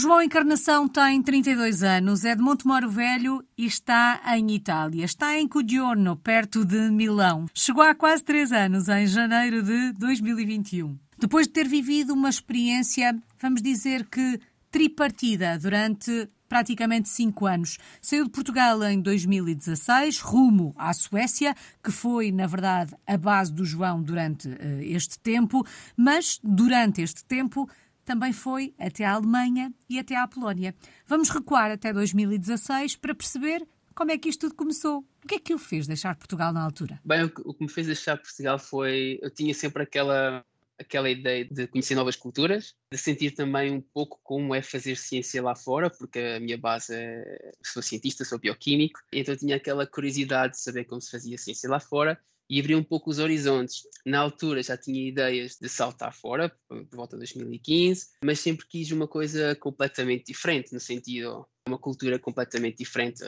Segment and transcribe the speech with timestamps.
[0.00, 5.04] João Encarnação tem 32 anos, é de Montemoro Velho e está em Itália.
[5.04, 7.44] Está em Cudiorno, perto de Milão.
[7.52, 10.98] Chegou há quase três anos, em janeiro de 2021.
[11.18, 14.40] Depois de ter vivido uma experiência, vamos dizer que
[14.70, 17.78] tripartida durante praticamente cinco anos.
[18.02, 23.64] Saiu de Portugal em 2016, rumo à Suécia, que foi, na verdade, a base do
[23.64, 25.64] João durante uh, este tempo,
[25.96, 27.68] mas durante este tempo
[28.04, 30.74] também foi até à Alemanha e até à Polónia.
[31.06, 35.04] Vamos recuar até 2016 para perceber como é que isto tudo começou.
[35.24, 37.00] O que é que o fez deixar Portugal na altura?
[37.04, 39.18] Bem, o que me fez deixar Portugal foi.
[39.22, 40.44] Eu tinha sempre aquela
[40.80, 45.42] aquela ideia de conhecer novas culturas, de sentir também um pouco como é fazer ciência
[45.42, 50.54] lá fora, porque a minha base é, sou cientista, sou bioquímico, então tinha aquela curiosidade
[50.54, 52.18] de saber como se fazia ciência lá fora
[52.50, 53.82] e abrir um pouco os horizontes.
[54.04, 58.90] Na altura já tinha ideias de saltar fora, por volta de 2015, mas sempre quis
[58.90, 63.22] uma coisa completamente diferente, no sentido, uma cultura completamente diferente.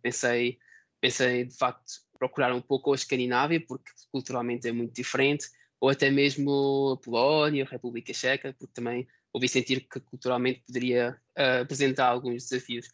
[0.00, 0.56] Pensei,
[1.02, 5.48] pensei de facto procurar um pouco a Escandinávia, porque culturalmente é muito diferente,
[5.78, 11.18] ou até mesmo a Polónia, a República Checa, porque também ouvi sentir que culturalmente poderia
[11.36, 12.86] uh, apresentar alguns desafios.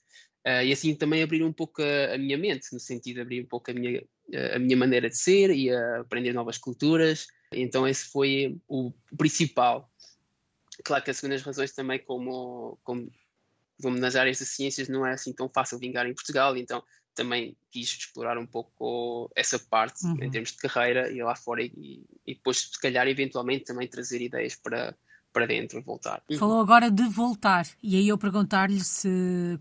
[0.49, 3.43] Uh, e assim também abrir um pouco a, a, minha mente, no sentido de abrir
[3.43, 4.03] um pouco a minha,
[4.55, 7.27] a minha maneira de ser e aprender novas culturas.
[7.53, 9.91] Então esse foi o principal.
[10.83, 13.13] Claro que as segundas razões também, como, como,
[13.83, 16.83] como nas áreas de ciências, não é assim tão fácil vingar em Portugal, então
[17.15, 20.23] também quis explorar um pouco essa parte uhum.
[20.23, 24.23] em termos de carreira e lá fora e, e, depois se calhar eventualmente também trazer
[24.23, 24.97] ideias para
[25.39, 26.21] para dentro voltar.
[26.29, 26.37] Uhum.
[26.37, 29.09] Falou agora de voltar e aí eu perguntar-lhe se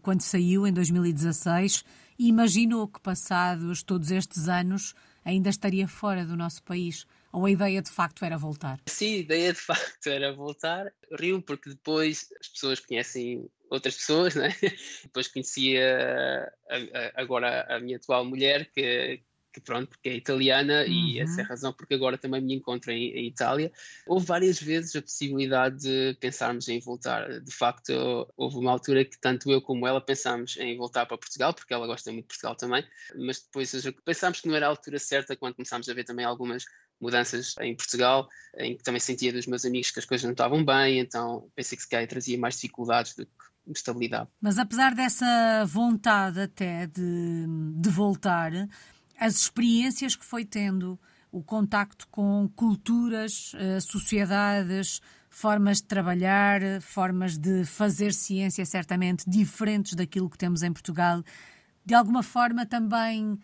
[0.01, 1.85] quando saiu em 2016
[2.17, 7.79] imaginou que passados todos estes anos ainda estaria fora do nosso país ou a ideia
[7.79, 8.79] de facto era voltar?
[8.87, 10.91] Sim, a ideia de facto era voltar.
[11.19, 14.55] Rio porque depois as pessoas conhecem outras pessoas, né?
[15.03, 16.51] depois conhecia
[17.13, 19.21] agora a minha atual mulher que,
[19.57, 20.93] que pronto, porque é italiana uhum.
[20.93, 23.71] e essa é a razão porque agora também me encontro em, em, Itália.
[24.05, 27.41] Houve várias vezes a possibilidade de pensarmos em voltar.
[27.41, 27.91] De facto,
[28.37, 31.87] houve uma altura que tanto eu como ela pensámos em voltar para Portugal, porque ela
[31.87, 32.85] gosta muito de Portugal também,
[33.15, 33.71] mas depois
[34.05, 36.65] pensámos que não era a altura certa quando começámos a ver também algumas
[37.01, 40.63] mudanças em Portugal, em que também sentia dos meus amigos que as coisas não estavam
[40.63, 43.31] bem, então pensei que se calhar trazia mais dificuldades do que
[43.71, 44.29] estabilidade.
[44.41, 47.45] Mas apesar dessa vontade até de,
[47.75, 48.51] de voltar,
[49.17, 50.99] as experiências que foi tendo,
[51.31, 59.93] o contacto com culturas, eh, sociedades, formas de trabalhar, formas de fazer ciência certamente diferentes
[59.93, 61.23] daquilo que temos em Portugal,
[61.85, 63.37] de alguma forma também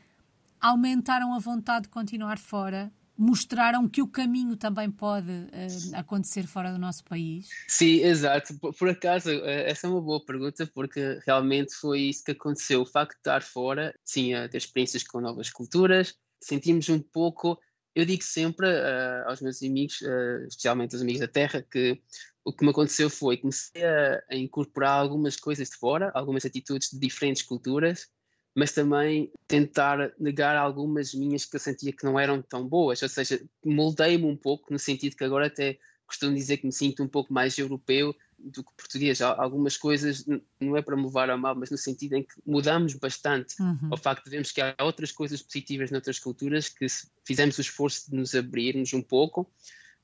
[0.60, 6.72] aumentaram a vontade de continuar fora mostraram que o caminho também pode uh, acontecer fora
[6.72, 7.48] do nosso país?
[7.68, 8.58] Sim, exato.
[8.60, 12.82] Por, por, acaso, eh, essa é uma boa pergunta, porque realmente foi isso que aconteceu.
[12.82, 17.60] O facto de estar fora, sim, a ter experiências com novas culturas, sentimos um pouco.
[17.96, 22.02] Eu digo sempre uh, aos meus amigos, uh, especialmente aos amigos da Terra, que
[22.44, 26.90] o que me aconteceu foi comecei a, a incorporar algumas coisas de fora, algumas atitudes
[26.90, 28.10] de diferentes culturas,
[28.56, 33.10] mas também tentar negar algumas minhas que eu sentia que não eram tão boas, ou
[33.10, 37.08] seja, moldei-me um pouco no sentido que agora até costumo dizer que me sinto um
[37.08, 39.22] pouco mais europeu do que português.
[39.22, 40.26] Algumas coisas
[40.60, 43.56] não é para me levar a mal, mas no sentido em que mudamos bastante.
[43.60, 43.90] Uhum.
[43.90, 47.62] Ao facto de vermos que há outras coisas positivas noutras culturas, que se fizemos o
[47.62, 49.50] esforço de nos abrirmos um pouco,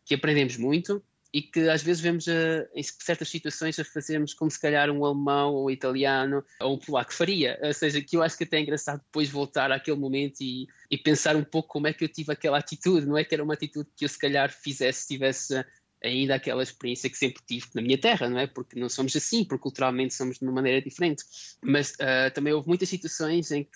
[0.05, 4.33] que aprendemos muito e que às vezes vemos a, eh, em certas situações a fazermos
[4.33, 7.59] como se calhar um alemão ou um italiano ou um polaco faria.
[7.61, 10.97] Ou seja, que eu acho que até é engraçado depois voltar àquele momento e, e
[10.97, 13.05] pensar um pouco como é que eu tive aquela atitude.
[13.05, 15.63] Não é que era uma atitude que eu se calhar fizesse, tivesse
[16.03, 18.47] ainda aquela experiência que sempre tive na minha terra, não é?
[18.47, 21.23] Porque não somos assim, porque culturalmente somos de uma maneira diferente.
[21.61, 23.71] Mas uh, também houve muitas situações em que,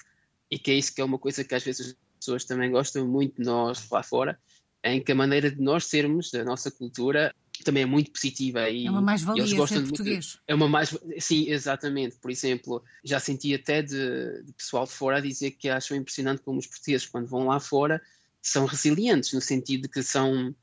[0.49, 3.07] e que é isso que é uma coisa que às vezes as pessoas também gostam
[3.07, 4.39] muito de nós lá fora,
[4.83, 8.87] em que a maneira de nós sermos, da nossa cultura, também é muito positiva e
[8.87, 10.25] é uma mais-valia ser português.
[10.25, 12.15] De, é uma mais sim, exatamente.
[12.15, 16.41] Por exemplo, já senti até de, de, pessoal de fora a dizer que acham impressionante
[16.41, 18.01] como os portugueses quando vão lá fora
[18.41, 20.55] são resilientes no sentido de que são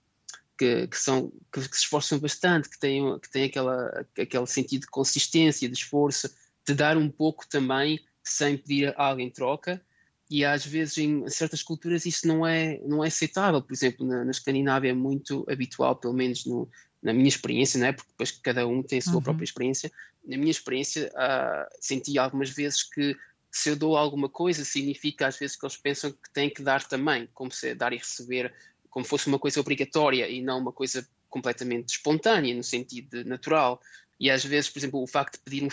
[0.59, 4.83] que, que são que, que, se esforçam bastante, que têm que têm aquela aquele sentido
[4.83, 6.29] de consistência, de esforço,
[6.67, 9.81] de dar um pouco também sem pedir algo em troca
[10.31, 13.61] e às vezes em certas culturas isso não é não é aceitável.
[13.61, 16.69] Por exemplo na, na Escandinávia é muito habitual pelo menos no,
[17.03, 19.23] na minha experiência não é porque depois cada um tem a sua uhum.
[19.23, 19.91] própria experiência.
[20.25, 23.17] Na minha experiência uh, senti algumas vezes que
[23.51, 26.87] se eu dou alguma coisa significa às vezes que eles pensam que têm que dar
[26.87, 28.55] também como se dar e receber
[28.89, 33.81] como fosse uma coisa obrigatória e não uma coisa completamente espontânea no sentido natural.
[34.19, 35.69] E às vezes, por exemplo, o facto de pedir um,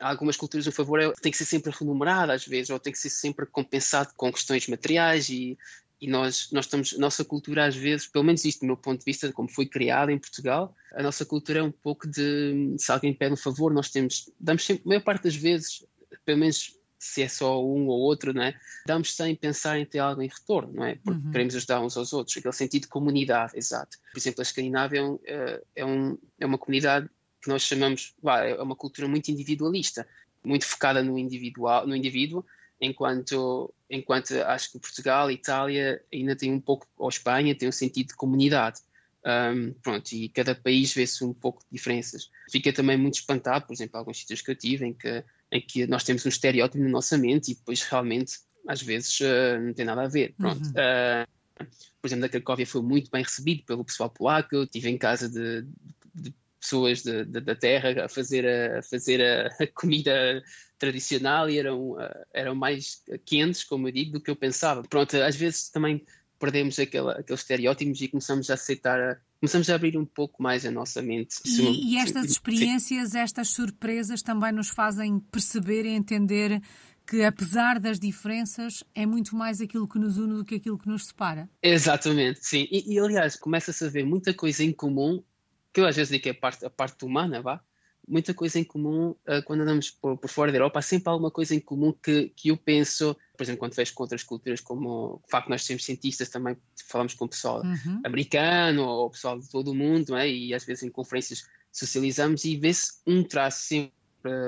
[0.00, 2.98] algumas culturas um favor é, tem que ser sempre remunerado às vezes, ou tem que
[2.98, 5.58] ser sempre compensado com questões materiais e,
[6.00, 9.04] e nós, nós estamos, nossa cultura às vezes, pelo menos isto do meu ponto de
[9.04, 13.12] vista, como foi criada em Portugal, a nossa cultura é um pouco de, se alguém
[13.12, 15.84] pede um favor, nós temos, damos sempre, a maior parte das vezes,
[16.24, 18.54] pelo menos se é só um ou outro, não é?
[18.86, 20.96] Damos sem pensar em ter algo em retorno, não é?
[20.96, 21.32] Porque uhum.
[21.32, 23.96] queremos ajudar uns aos outros, aquele sentido de comunidade, exato.
[24.12, 27.08] Por exemplo, a Escandinávia é, um, é, é um, é uma comunidade
[27.42, 28.14] que nós chamamos,
[28.44, 30.06] é uma cultura muito individualista,
[30.44, 32.44] muito focada no individual, no indivíduo,
[32.80, 38.08] enquanto enquanto acho que Portugal, Itália ainda tem um pouco, ou Espanha tem um sentido
[38.08, 38.80] de comunidade.
[39.26, 42.30] Um, pronto, e cada país vê-se um pouco de diferenças.
[42.50, 45.86] Fica também muito espantado, por exemplo, alguns sítios que eu tive em que, em que
[45.86, 49.84] nós temos um estereótipo na nossa mente e depois realmente às vezes uh, não tem
[49.84, 50.34] nada a ver.
[50.38, 50.64] Pronto.
[50.64, 50.70] Uhum.
[50.70, 51.66] Uh,
[52.00, 54.54] por exemplo, na Cracóvia foi muito bem recebido pelo pessoal polaco.
[54.54, 55.66] Eu estive em casa de,
[56.14, 60.42] de pessoas de, de, da terra a fazer a, a fazer a, comida
[60.78, 61.96] tradicional e eram,
[62.32, 64.82] eram mais quentes, como eu digo, do que eu pensava.
[64.82, 66.04] Pronto, às vezes também
[66.38, 70.70] perdemos aquele, aqueles estereótipos e começamos a aceitar, começamos a abrir um pouco mais a
[70.70, 71.36] nossa mente.
[71.44, 76.62] E, e estas experiências, estas surpresas também nos fazem perceber e entender
[77.06, 80.88] que apesar das diferenças é muito mais aquilo que nos une do que aquilo que
[80.88, 81.50] nos separa.
[81.62, 82.66] Exatamente, sim.
[82.70, 85.22] E, e aliás, começa-se a ver muita coisa em comum
[85.72, 87.62] que eu às vezes digo que é a parte, a parte humana, vá,
[88.06, 91.30] muita coisa em comum uh, quando andamos por, por, fora da Europa, há sempre alguma
[91.30, 95.14] coisa em comum que, que eu penso, por exemplo, quando vejo com outras culturas, como
[95.14, 96.56] o facto de nós sermos cientistas, também
[96.88, 98.00] falamos com o pessoal uhum.
[98.04, 100.28] americano ou pessoal de todo o mundo, é?
[100.28, 103.92] e às vezes em conferências socializamos e vê-se um traço sempre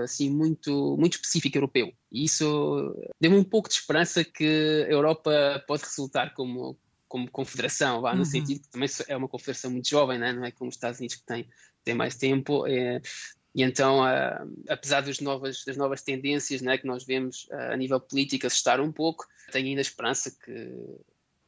[0.02, 5.64] assim muito muito específico europeu e isso deu-me um pouco de esperança que a Europa
[5.66, 6.76] pode resultar como
[7.12, 8.24] como confederação, vá, no uhum.
[8.24, 10.32] sentido que também é uma confederação muito jovem, né?
[10.32, 11.46] não é como os Estados Unidos que tem,
[11.84, 12.66] tem mais tempo.
[12.66, 13.02] É,
[13.54, 17.76] e então, uh, apesar das novas, das novas tendências né, que nós vemos uh, a
[17.76, 20.72] nível político assustar um pouco, tenho ainda esperança que,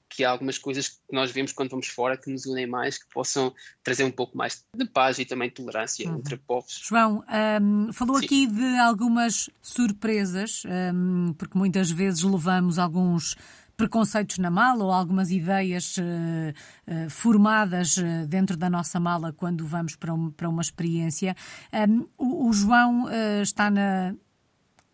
[0.06, 3.08] que há algumas coisas que nós vemos quando vamos fora que nos unem mais, que
[3.10, 6.18] possam trazer um pouco mais de paz e também tolerância uhum.
[6.18, 6.82] entre povos.
[6.84, 7.24] João,
[7.62, 8.26] um, falou Sim.
[8.26, 10.62] aqui de algumas surpresas,
[10.94, 13.34] um, porque muitas vezes levamos alguns
[13.76, 19.66] preconceitos na mala ou algumas ideias uh, uh, formadas uh, dentro da nossa mala quando
[19.66, 21.34] vamos para, um, para uma experiência.
[21.72, 23.06] Um, o, o, João
[23.42, 24.14] está na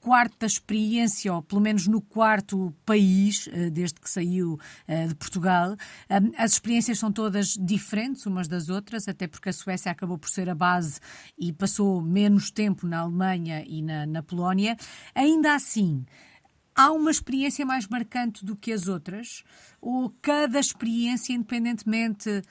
[0.00, 4.58] quarta experiência, ou pelo menos no quarto país, desde que saiu
[5.08, 5.76] de Portugal.
[6.38, 10.48] As experiências são todas diferentes umas das outras, até porque a Suécia acabou por ser
[10.48, 11.00] a base
[11.38, 14.74] e passou menos tempo na Alemanha e na, na Polónia.
[15.14, 16.06] Ainda assim,
[16.74, 19.44] há uma experiência mais marcante do que as outras?
[19.80, 22.42] Ou cada experiência, independentemente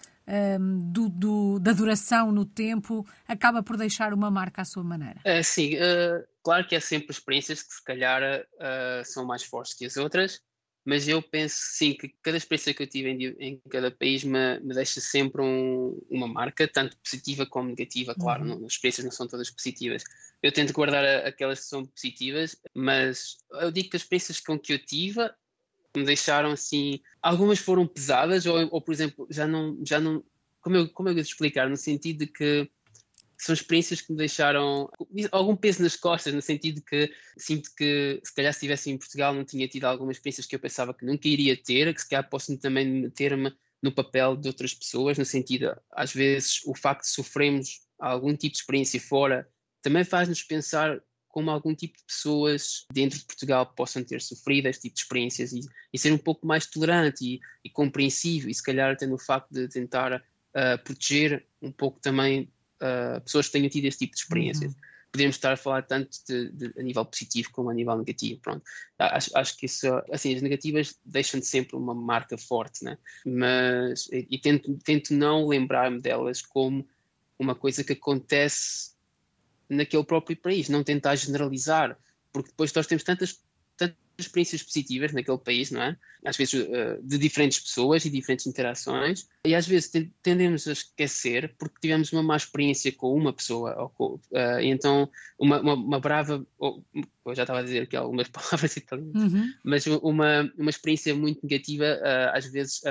[0.60, 5.20] um, do, do, da duração no tempo, acaba por deixar uma marca à sua maneira?
[5.26, 9.74] Uh, sim, uh, claro que há sempre experiências que se calhar uh, são mais fortes
[9.74, 10.42] que as outras,
[10.90, 14.60] mas eu penso sim que cada experiência que eu tive em, em cada país me,
[14.60, 18.58] me deixa sempre um, uma marca, tanto positiva como negativa, claro, uhum.
[18.58, 20.04] não, as experiências não são todas positivas.
[20.42, 24.58] Eu tento guardar a, aquelas que são positivas, mas eu digo que as experiências com
[24.58, 25.30] que eu tive
[25.96, 30.24] me deixaram assim, algumas foram pesadas, ou, ou por exemplo, já não, já não,
[30.60, 32.68] como eu, como eu explicar, no sentido de que
[33.40, 34.90] são experiências que me deixaram
[35.32, 39.34] algum peso nas costas, no sentido que sinto que se calhar se estivesse em Portugal
[39.34, 42.30] não tinha tido algumas experiências que eu pensava que nunca iria ter, que se calhar
[42.30, 47.12] posso também meter-me no papel de outras pessoas, no sentido, às vezes, o facto de
[47.12, 49.48] sofrermos algum tipo de experiência fora
[49.82, 54.84] também faz-nos pensar como algum tipo de pessoas dentro de Portugal possam ter sofrido este
[54.84, 55.62] tipo de experiências e,
[55.94, 59.50] e ser um pouco mais tolerante e, e, compreensível e se calhar até no facto
[59.52, 64.22] de tentar uh, proteger um pouco também uh, pessoas que tenham tido este tipo de
[64.22, 64.74] experiências.
[64.74, 64.80] Uhum.
[65.12, 68.64] Podemos estar a falar tanto de, de, a nível positivo como a nível negativo, pronto.
[69.00, 72.96] Acho, acho que isso, assim, as negativas deixam de sempre uma marca forte, né?
[73.26, 76.88] Mas, e, e tento, tento não lembrar-me delas como
[77.40, 78.92] uma coisa que acontece
[79.68, 81.98] naquele próprio país, não tentar generalizar,
[82.32, 83.42] porque depois nós temos tantas
[84.20, 85.98] experiências positivas naquele país, não é?
[86.26, 91.56] Às vezes uh, de diferentes pessoas e diferentes interações, e às vezes tendemos a esquecer
[91.58, 96.46] porque tivemos uma má experiência com uma pessoa, ou uh, então uma, uma, uma brava,
[96.58, 99.54] ou, eu já estava a dizer aqui algumas palavras italianas, uhum.
[99.64, 102.82] mas uma, uma experiência muito negativa uh, às vezes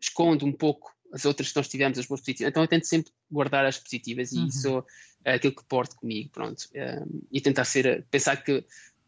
[0.00, 2.50] esconde um pouco as outras que nós tivemos, as boas positivas.
[2.50, 4.46] Então eu tento sempre guardar as positivas e uhum.
[4.46, 4.84] isso
[5.24, 6.68] é aquilo que porto comigo, pronto.
[7.30, 8.64] e tentar ser, pensar que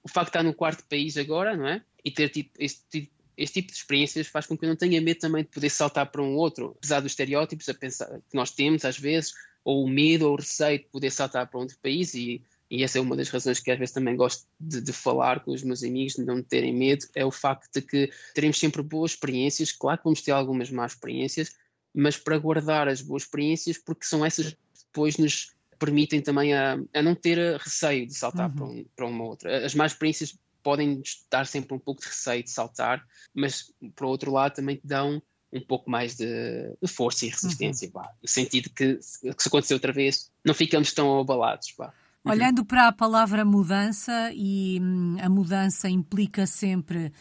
[0.07, 1.83] o facto de estar no quarto país agora, não é?
[2.05, 5.19] E ter tido este, este tipo de experiências faz com que eu não tenha medo
[5.19, 8.85] também de poder saltar para um outro, apesar dos estereótipos a pensar, que nós temos
[8.85, 9.33] às vezes,
[9.65, 12.99] ou o medo ou o receio de poder saltar para outro país e, e essa
[12.99, 15.83] é uma das razões que às vezes também gosto de, de, falar com os meus
[15.83, 19.99] amigos, de não terem medo, é o facto de que teremos sempre boas experiências, claro
[19.99, 21.57] que vamos ter algumas más experiências,
[21.93, 26.79] mas para guardar as boas experiências, porque são essas que depois nos permitem também a,
[26.95, 28.57] a não ter receio de saltar uhum.
[28.57, 29.65] para, um, para uma outra.
[29.65, 33.05] As más experiências podem dar sempre um pouco de receio de saltar,
[33.35, 37.91] mas por outro lado também te dão um pouco mais de, de força e resistência,
[37.95, 38.03] uhum.
[38.23, 41.71] no sentido que, que se acontecer outra vez, não ficamos tão abalados.
[41.73, 41.93] Pá.
[42.25, 42.33] Uhum.
[42.33, 47.13] Olhando para a palavra mudança, e hum, a mudança implica sempre,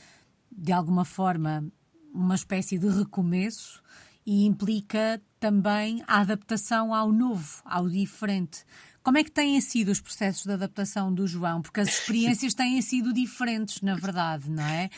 [0.52, 1.64] de alguma forma,
[2.12, 3.84] uma espécie de recomeço
[4.26, 8.66] e implica também a adaptação ao novo, ao diferente.
[9.04, 11.62] Como é que têm sido os processos de adaptação do João?
[11.62, 14.90] Porque as experiências têm sido diferentes, na verdade, não é?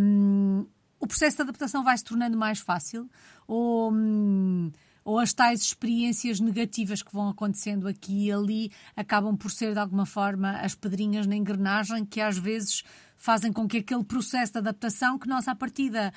[0.00, 0.66] Um,
[0.98, 3.08] o processo de adaptação vai se tornando mais fácil
[3.46, 4.72] ou, hum,
[5.04, 9.78] ou as tais experiências negativas que vão acontecendo aqui e ali acabam por ser de
[9.78, 12.82] alguma forma as pedrinhas na engrenagem que às vezes
[13.16, 16.12] fazem com que aquele processo de adaptação que nós à partida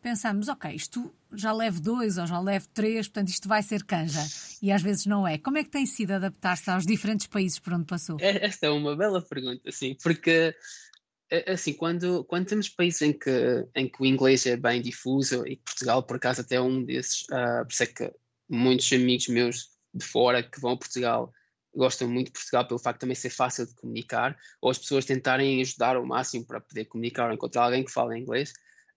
[0.00, 4.20] pensamos, ok, isto já leve dois ou já leve três, portanto isto vai ser canja.
[4.60, 5.38] E às vezes não é.
[5.38, 8.16] Como é que tem sido adaptar-se aos diferentes países por onde passou?
[8.20, 10.54] É, esta é uma bela pergunta, sim, porque
[11.30, 14.82] é, é assim, quando, quando temos países em que, em que o inglês é bem
[14.82, 18.12] difuso, e Portugal, por acaso, até é um desses, uh, por isso é que
[18.48, 21.32] muitos amigos meus de fora que vão a Portugal
[21.74, 25.04] gostam muito de Portugal pelo facto de também ser fácil de comunicar, ou as pessoas
[25.04, 28.52] tentarem ajudar ao máximo para poder comunicar ou encontrar alguém que fala inglês.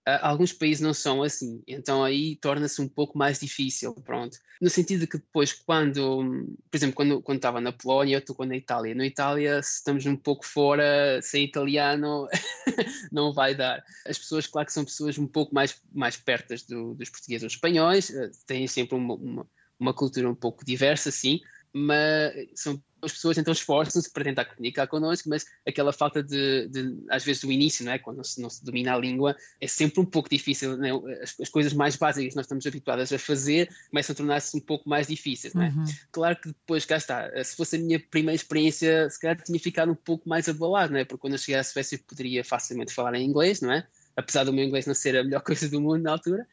[0.06, 4.38] Uh, alguns países não são assim, então aí torna-se um pouco mais difícil, pronto.
[4.60, 8.44] No sentido de que depois, quando, por exemplo, quando, quando estava na Polónia, eu estou
[8.44, 8.94] na Itália.
[8.94, 12.28] Na Itália, se estamos um pouco fora, sem italiano,
[13.10, 13.82] não vai dar.
[14.06, 17.48] As pessoas, claro que são pessoas um pouco mais, mais pertas do, dos portugueses ou
[17.48, 19.46] espanhóis, uh, têm sempre uma, uma,
[19.78, 21.40] uma cultura um pouco diversa, sim,
[21.74, 27.04] mas são as pessoas então esforçam-se para tentar comunicar connosco, mas aquela falta de, de,
[27.10, 27.98] às vezes, do início, não é?
[27.98, 30.82] quando não se, não se domina a língua, é sempre um pouco difícil.
[30.82, 30.90] É?
[31.22, 34.60] As, as, coisas mais básicas que nós estamos habituados a fazer começam a tornar-se um
[34.60, 35.52] pouco mais difíceis.
[35.52, 35.68] Não é?
[35.68, 35.84] Uhum.
[36.12, 39.92] Claro que depois, cá está, se fosse a minha primeira experiência, se calhar tinha ficado
[39.92, 41.04] um pouco mais abalado, não é?
[41.04, 43.86] porque quando eu cheguei à Suécia poderia facilmente falar em inglês, não é?
[44.16, 46.46] apesar do meu inglês não ser a melhor coisa do mundo na altura,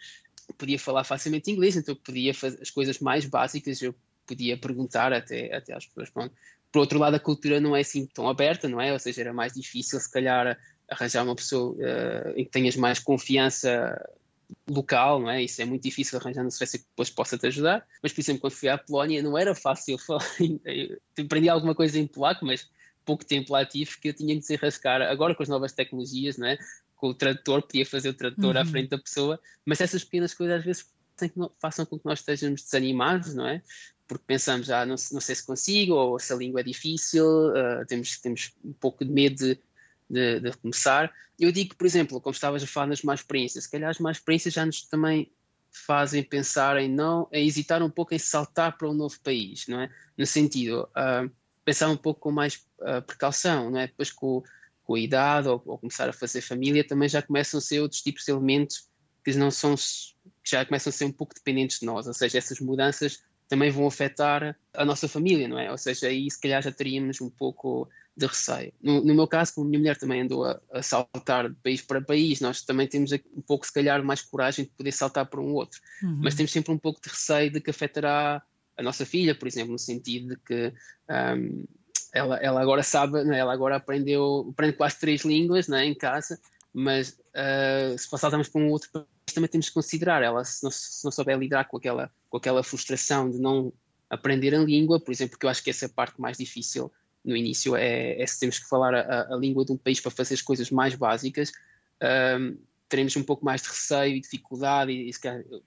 [0.58, 5.54] podia falar facilmente inglês, então podia fazer as coisas mais básicas, eu podia perguntar até,
[5.56, 6.10] até às pessoas.
[6.10, 6.34] Pronto.
[6.72, 8.94] Por outro lado, a cultura não é assim tão aberta, não é?
[8.94, 10.58] Ou seja, era mais difícil, se calhar,
[10.90, 13.98] arranjar uma pessoa uh, em que tenhas mais confiança
[14.70, 15.44] local, não é?
[15.44, 17.86] Isso é muito difícil arranjar na Suécia que depois possa te ajudar.
[18.02, 20.26] Mas, por exemplo, quando fui à Polónia, não era fácil falar.
[21.18, 22.70] aprendi alguma coisa em polaco, mas
[23.06, 25.02] pouco tempo lá tive que eu tinha que desenrascar.
[25.02, 26.58] Agora, com as novas tecnologias, não é?
[26.96, 28.62] Com o tradutor, podia fazer o tradutor uhum.
[28.62, 30.86] à frente da pessoa, mas essas pequenas coisas às vezes
[31.60, 33.62] façam com que nós estejamos desanimados, não é?
[34.12, 37.86] Porque pensamos, ah, não, não, sei se consigo, ou se a língua é difícil, uh,
[37.88, 39.58] temos, temos um pouco de medo de,
[40.10, 41.10] de, de, começar.
[41.40, 44.18] Eu digo, por exemplo, como estavas a falar nas más experiências, se calhar as más
[44.18, 45.32] experiências já nos também
[45.72, 49.80] fazem pensar em não, em hesitar um pouco em saltar para um novo país, não
[49.80, 49.90] é?
[50.18, 51.32] No sentido, uh,
[51.64, 53.88] pensar um pouco com mais uh, precaução, não é?
[53.88, 54.44] Depois com,
[54.84, 58.02] com a idade ou, ou, começar a fazer família também já começam a ser outros
[58.02, 58.90] tipos de elementos
[59.24, 62.38] que não são que já começam a ser um pouco dependentes de nós, ou seja,
[62.38, 65.70] essas mudanças também vão afetar a nossa família, não é?
[65.70, 68.72] Ou seja, aí se calhar já teríamos um pouco de receio.
[68.82, 71.82] No, no meu caso, como a minha mulher também andou a, a, saltar de país
[71.82, 75.42] para país, nós também temos um pouco, se calhar, mais coragem de poder saltar para
[75.42, 75.82] um outro.
[76.02, 76.22] Uhum.
[76.24, 78.42] Mas temos sempre um pouco de receio de que afetará
[78.78, 80.74] a nossa filha, por exemplo, no sentido de que
[81.10, 81.66] um,
[82.14, 83.38] ela, ela agora sabe, é?
[83.38, 85.84] ela agora aprendeu, aprende quase três línguas é?
[85.84, 86.40] em casa,
[86.74, 90.22] mas uh, se saltarmos para um outro país, também temos que considerar.
[90.22, 93.74] Ela, se não, se não souber lidar com aquela, com aquela frustração de não
[94.10, 96.92] aprender a língua, por exemplo, porque eu acho que essa é a parte mais difícil
[97.24, 100.12] no início, é, é se temos que falar a, a, língua de um país para
[100.12, 101.52] fazer as coisas mais básicas,
[102.40, 102.58] um,
[102.90, 105.12] teremos um pouco mais de receio e dificuldade, e,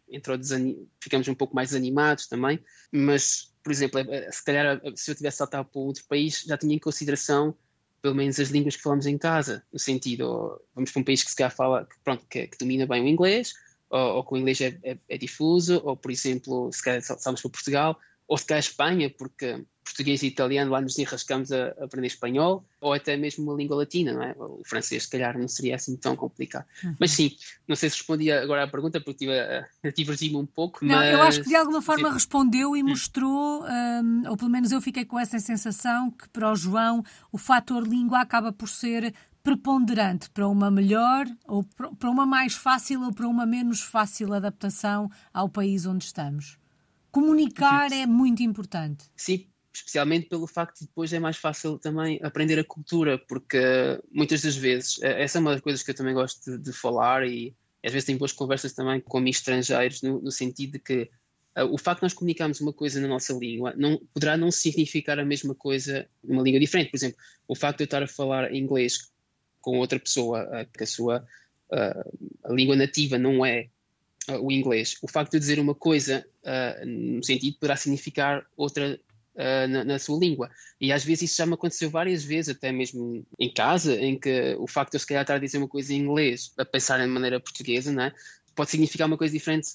[0.08, 2.58] e ficamos um pouco mais animados também,
[2.92, 6.74] mas, por exemplo, é, se calhar se eu tivesse saltado para outro país, já tinha
[6.74, 7.56] em consideração
[8.04, 11.30] pelo menos as línguas que falamos em casa, no sentido, vamos para um país que
[11.30, 13.54] se calhar fala, que, pronto, que, que domina bem o inglês,
[13.88, 17.40] ou, ou que o inglês é, é, é, difuso, ou por exemplo, se calhar saltamos
[17.40, 22.06] para Portugal, ou se calhar Espanha, porque português e italiano lá nos enrascamos a, aprender
[22.06, 24.34] espanhol, ou até mesmo uma língua latina, não é?
[24.38, 26.64] O francês, se calhar, não seria assim tão complicado.
[26.82, 26.96] Uhum.
[26.98, 27.36] Mas sim,
[27.68, 29.26] não sei se respondi agora à pergunta, porque
[29.94, 30.84] divergir-me um pouco.
[30.84, 31.12] Não, mas...
[31.12, 32.14] eu acho que de alguma forma sim.
[32.14, 36.56] respondeu e mostrou, um, ou pelo menos eu fiquei com essa sensação, que para o
[36.56, 41.62] João o fator língua acaba por ser preponderante para uma melhor ou
[41.98, 46.58] para uma mais fácil ou para uma menos fácil adaptação ao país onde estamos.
[47.14, 49.04] comunicar é muito importante.
[49.14, 53.58] Sim, especialmente pelo facto de depois é mais fácil também aprender a cultura, porque
[54.12, 56.72] muitas das vezes, eh, essa é uma das coisas que eu também gosto de, de
[56.72, 57.54] falar e
[57.84, 61.10] às vezes tenho boas conversas também com estrangeiros, no, no sentido de que
[61.56, 65.18] uh, o facto de nós comunicarmos uma coisa na nossa língua não, poderá não significar
[65.18, 66.90] a mesma coisa numa língua diferente.
[66.90, 69.10] Por exemplo, o facto de eu estar a falar inglês
[69.60, 71.26] com outra pessoa uh, que a sua
[71.72, 73.68] uh, a língua nativa não é
[74.40, 76.24] o inglês, o facto de eu dizer uma coisa
[76.86, 78.98] no sentido poderá significar outra
[79.34, 80.48] Uh, na, na, sua língua.
[80.80, 84.54] E às vezes isso já me aconteceu várias vezes, até mesmo em casa, em que
[84.60, 86.98] o facto de eu se calhar estar a dizer uma coisa em inglês, a pensar
[87.00, 88.12] de maneira portuguesa, né,
[88.54, 89.70] pode significar uma coisa diferente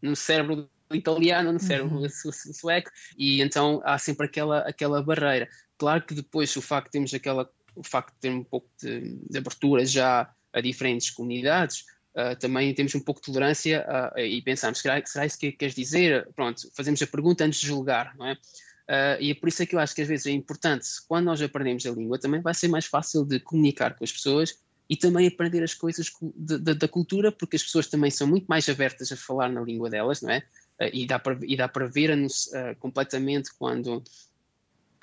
[0.00, 2.08] no cérebro italiano, no cérebro uhum.
[2.08, 5.46] sueco, e então há sempre aquela, aquela barreira.
[5.76, 9.18] Claro que depois o facto de termos aquela, o facto de ter um pouco de,
[9.28, 14.42] de abertura já a diferentes comunidades, Uh, também temos um pouco de tolerância uh, e
[14.42, 16.28] pensamos, será, será isso que queres dizer?
[16.36, 18.36] Pronto, fazemos a pergunta antes de julgar, não é?
[18.88, 21.26] Uh, e é por isso é que eu acho que às vezes é importante, quando
[21.26, 24.58] nós aprendemos a língua, também vai ser mais fácil de comunicar com as pessoas
[24.88, 28.46] e também aprender as coisas de, de, da cultura, porque as pessoas também são muito
[28.46, 30.38] mais abertas a falar na língua delas, não é?
[30.80, 34.02] Uh, e, dá para, e dá para ver-nos uh, completamente quando.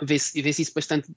[0.01, 1.09] Vê-se vê isso bastante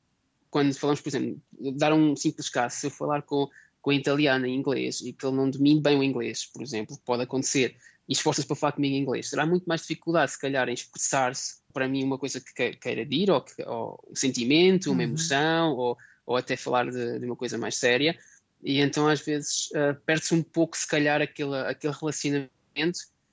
[0.53, 1.41] quando falamos, por exemplo,
[1.77, 3.49] dar um simples caso, se eu falar com,
[3.81, 7.23] com italiano em inglês e que ele não domine bem o inglês, por exemplo, pode
[7.23, 7.75] acontecer,
[8.13, 11.63] e esforça-se para falar comigo em inglês, terá muito mais dificuldade, se calhar, em expressar-se
[11.73, 15.09] para mim uma coisa que queira dir, ou, que, ou um sentimento, uma uhum.
[15.09, 18.15] emoção, ou, ou até falar de, de, uma coisa mais séria.
[18.63, 22.51] E então às vezes uh, perde-se um pouco, se calhar, aquele, aquele relacionamento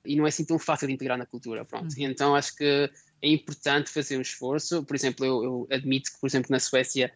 [0.02, 1.62] e não é assim tão fácil de integrar na cultura.
[1.62, 1.94] Pronto.
[1.94, 2.04] Uhum.
[2.06, 4.82] então acho que é importante fazer um esforço.
[4.82, 7.12] Por exemplo, eu, eu admito que, por exemplo, na Suécia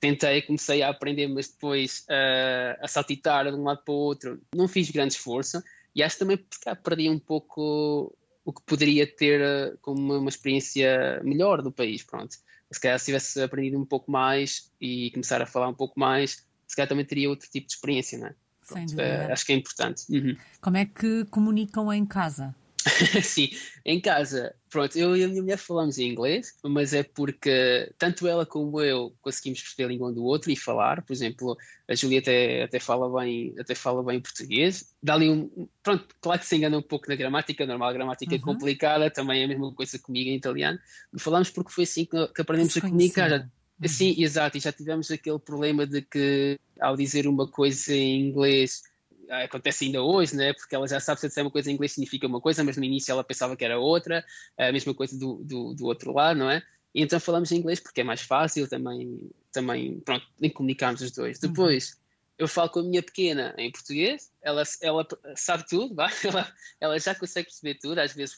[0.00, 4.40] tentei, comecei a aprender, mas depois uh, a saltitar de um lado para o outro,
[4.54, 5.62] não fiz grande esforço.
[5.94, 10.28] E acho também que perdi um pouco o que poderia ter uh, como uma, uma,
[10.28, 12.36] experiência melhor do país, pronto.
[12.70, 16.44] Se calhar se tivesse aprendido um pouco mais e começar a falar um pouco mais,
[16.66, 18.34] se calhar também teria outro tipo de experiência, não é?
[18.66, 20.04] Pronto, uh, acho que é importante.
[20.08, 20.36] Uhum.
[20.60, 22.54] Como é que comunicam em casa?
[23.22, 23.50] Sim,
[23.84, 28.26] em casa, pronto, eu e a minha mulher falamos em inglês, mas é porque tanto
[28.26, 31.02] ela como eu conseguimos perceber a língua um do outro e falar.
[31.02, 31.56] Por exemplo,
[31.86, 34.94] a Julia até, até, fala, bem, até fala bem português.
[35.02, 35.68] Dá ali um.
[35.82, 38.42] Pronto, claro que se engana um pouco na gramática, normal, a gramática é uhum.
[38.42, 40.78] é complicada, também é a mesma coisa comigo em italiano.
[41.18, 43.30] Falamos porque foi assim que, que aprendemos a comunicar.
[43.30, 43.88] Uhum.
[43.88, 48.82] Sim, exato, e já tivemos aquele problema de que ao dizer uma coisa em inglês
[49.30, 50.52] acontece ainda hoje, né?
[50.52, 52.84] porque ela já sabe se disser uma coisa em inglês significa uma coisa, mas no
[52.84, 54.24] início ela pensava que era outra,
[54.58, 56.62] a mesma coisa do, do, do outro lado, não é?
[56.94, 61.10] E então falamos em inglês porque é mais fácil também, também pronto, nem comunicamos os
[61.10, 61.40] dois.
[61.42, 61.48] Uhum.
[61.48, 61.98] Depois,
[62.38, 65.06] eu falo com a minha pequena em português, ela, ela
[65.36, 68.36] sabe tudo, ela, ela já consegue perceber tudo, às vezes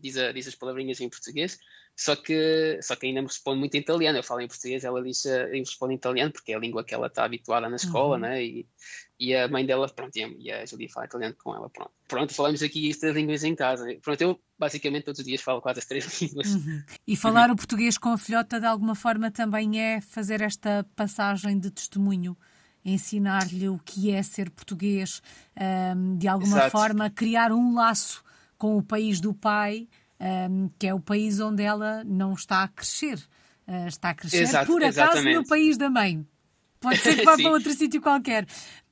[0.00, 1.58] diz, diz as palavrinhas em português,
[1.96, 4.18] só que, só que ainda me responde muito em italiano.
[4.18, 6.94] Eu falo em português, ela diz, eu respondo em italiano, porque é a língua que
[6.94, 8.20] ela está habituada na escola, uhum.
[8.20, 8.44] né?
[8.44, 8.66] E,
[9.18, 11.90] e a mãe dela, pronto, e a Julia fala italiano com ela, pronto.
[12.06, 13.86] Pronto, falamos aqui três línguas em casa.
[14.02, 16.54] Pronto, eu basicamente todos os dias falo quase as três línguas.
[16.54, 16.82] Uhum.
[17.06, 17.54] E falar uhum.
[17.54, 22.36] o português com a filhota de alguma forma também é fazer esta passagem de testemunho
[22.84, 25.20] ensinar-lhe o que é ser português,
[25.96, 26.70] um, de alguma Exato.
[26.70, 28.22] forma criar um laço
[28.56, 29.88] com o país do pai,
[30.20, 33.18] um, que é o país onde ela não está a crescer.
[33.66, 35.36] Uh, está a crescer, Exato, por acaso, exatamente.
[35.36, 36.26] no país da mãe.
[36.80, 38.46] Pode ser que vá para outro sítio qualquer.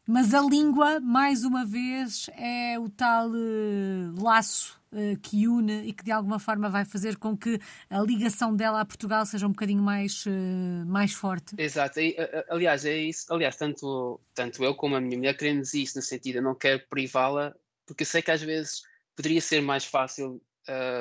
[0.06, 5.94] Mas a língua, mais uma vez, é o tal uh, laço uh, que une e
[5.94, 7.58] que de alguma forma vai fazer com que
[7.88, 11.54] a ligação dela a Portugal seja um bocadinho mais, uh, mais forte.
[11.56, 12.00] Exato.
[12.00, 12.16] E,
[12.50, 13.32] aliás, é isso.
[13.32, 16.82] Aliás, tanto, tanto eu como a minha mulher queremos isso, no sentido, eu não quero
[16.90, 17.54] privá-la,
[17.86, 18.82] porque eu sei que às vezes
[19.16, 20.38] poderia ser mais fácil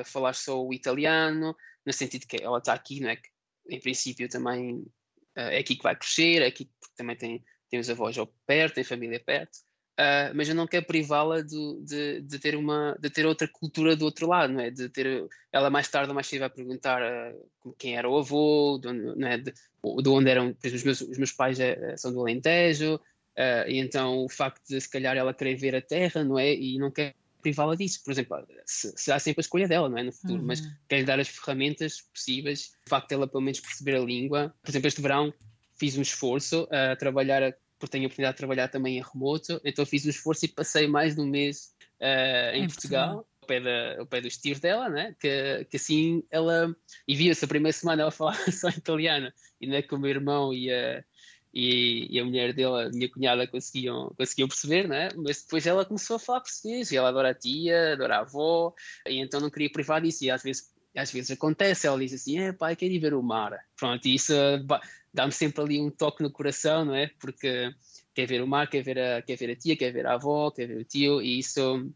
[0.06, 3.15] falar só o italiano, no sentido que ela está aqui, não é?
[3.15, 3.30] Que,
[3.69, 4.86] em princípio também
[5.36, 8.84] é aqui que vai crescer, é aqui que também tem tem os avós perto, tem
[8.84, 9.56] família perto,
[9.99, 13.95] uh, mas eu não quero privá-la de, de, de, ter uma, de ter outra cultura
[13.95, 14.69] do outro lado, não é?
[14.69, 18.78] De ter, ela mais tarde ou mais cedo vai perguntar uh, quem era o avô,
[18.80, 19.39] de onde, não é?
[19.39, 22.93] de, de onde eram, por exemplo, os meus, os meus pais é, são do Alentejo,
[22.95, 26.54] uh, e então o facto de se calhar ela querer ver a terra, não é?
[26.54, 28.01] E não quer privá-la disso.
[28.03, 30.03] Por exemplo, será sempre a escolha dela, não é?
[30.03, 30.47] No futuro, uhum.
[30.47, 34.56] mas quer dar as ferramentas possíveis, o facto de ela pelo menos perceber a língua.
[34.63, 35.32] Por exemplo, este verão
[35.77, 37.53] fiz um esforço a trabalhar
[37.84, 40.88] porque tenho a oportunidade de trabalhar também em remoto, então fiz o esforço e passei
[40.88, 44.88] mais de um mês uh, em, Portugal, Ao, pé da, ao pé dos tios dela,
[44.88, 45.13] né?
[45.19, 46.73] que, que assim ela.
[47.06, 50.10] E via-se a primeira semana ela falava só italiana, e não é que o meu
[50.10, 51.03] irmão e a,
[51.53, 55.09] e, e, a mulher dela, a minha cunhada, conseguiam, conseguiam perceber, né?
[55.15, 58.73] mas depois ela começou a falar português, e ela adora a tia, adora a avó,
[59.07, 62.39] e então não queria privar disso, e às vezes às vezes acontece, ela diz assim,
[62.39, 63.59] é pai, quero ir ver o mar.
[63.75, 64.33] Pronto, e isso
[65.13, 67.07] dá-me sempre ali um toque no coração, não é?
[67.19, 67.73] Porque
[68.13, 70.51] quer ver o mar, quer ver a, quer ver a tia, quer ver a avó,
[70.51, 71.91] quer ver o tio, e isso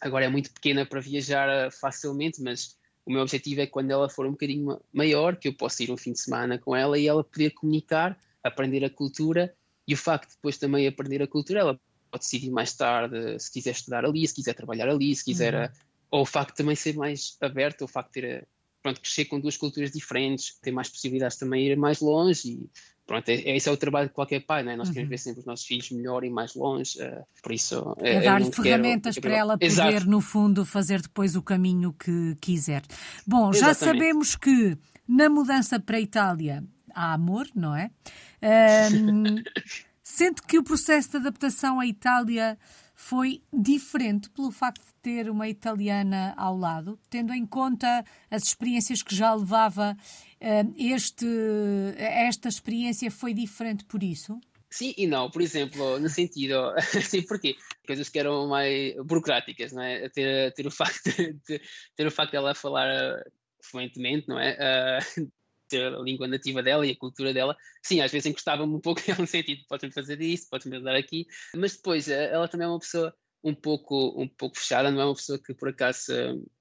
[0.00, 2.76] agora é muito pequena para viajar eh, facilmente, mas
[3.06, 5.90] o meu objetivo é que quando ela for um bocadinho maior, que eu possa ir
[5.90, 9.54] um fim de semana com ela e ela poder comunicar, aprender a cultura,
[9.88, 11.80] e o facto de depois também aprender a cultura, ela
[12.10, 15.68] pode decidir mais tarde se quiser estudar ali, se quiser trabalhar ali, se quiser, uhum.
[16.10, 18.44] ou o facto de também ser mais aberto, o facto de ter, eh,
[18.82, 22.70] pronto, crescer com duas culturas diferentes, ter mais possibilidades também ir mais longe e
[23.06, 24.76] pronto, é, esse é o trabalho de qualquer pai, né?
[24.76, 25.10] nós queremos uhum.
[25.10, 27.94] ver sempre os nossos filhos melhor e mais longe, uh, por isso...
[27.98, 29.26] É, é dar-lhe ferramentas quero...
[29.26, 30.06] para ela poder, Exato.
[30.06, 32.82] no fundo, fazer depois o caminho que quiser.
[33.26, 33.58] Bom, Exatamente.
[33.60, 37.90] já sabemos que na mudança para a Itália há amor, não é?
[38.44, 39.42] Um,
[40.02, 42.58] sente que o processo de adaptação à Itália
[42.94, 49.02] foi diferente pelo facto de ter uma italiana ao lado, tendo em conta as experiências
[49.02, 49.96] que já levava,
[50.76, 51.26] este,
[51.96, 54.38] esta experiência foi diferente por isso?
[54.70, 57.56] Sim e não, por exemplo, no sentido, sim, porquê?
[57.86, 60.08] Coisas que eram mais burocráticas, não é?
[60.08, 61.10] Ter, ter, o, facto
[61.46, 61.60] de,
[61.94, 63.22] ter o facto de ela falar
[63.62, 64.98] fluentemente, não é?
[65.18, 65.32] Uh,
[65.76, 69.26] a língua nativa dela e a cultura dela, sim, às vezes encostava-me um pouco no
[69.26, 73.14] sentido, podes-me fazer isso, podes-me ajudar aqui, mas depois eh, ela também é uma pessoa
[73.44, 76.12] um pouco, um pouco fechada, não é uma pessoa que por acaso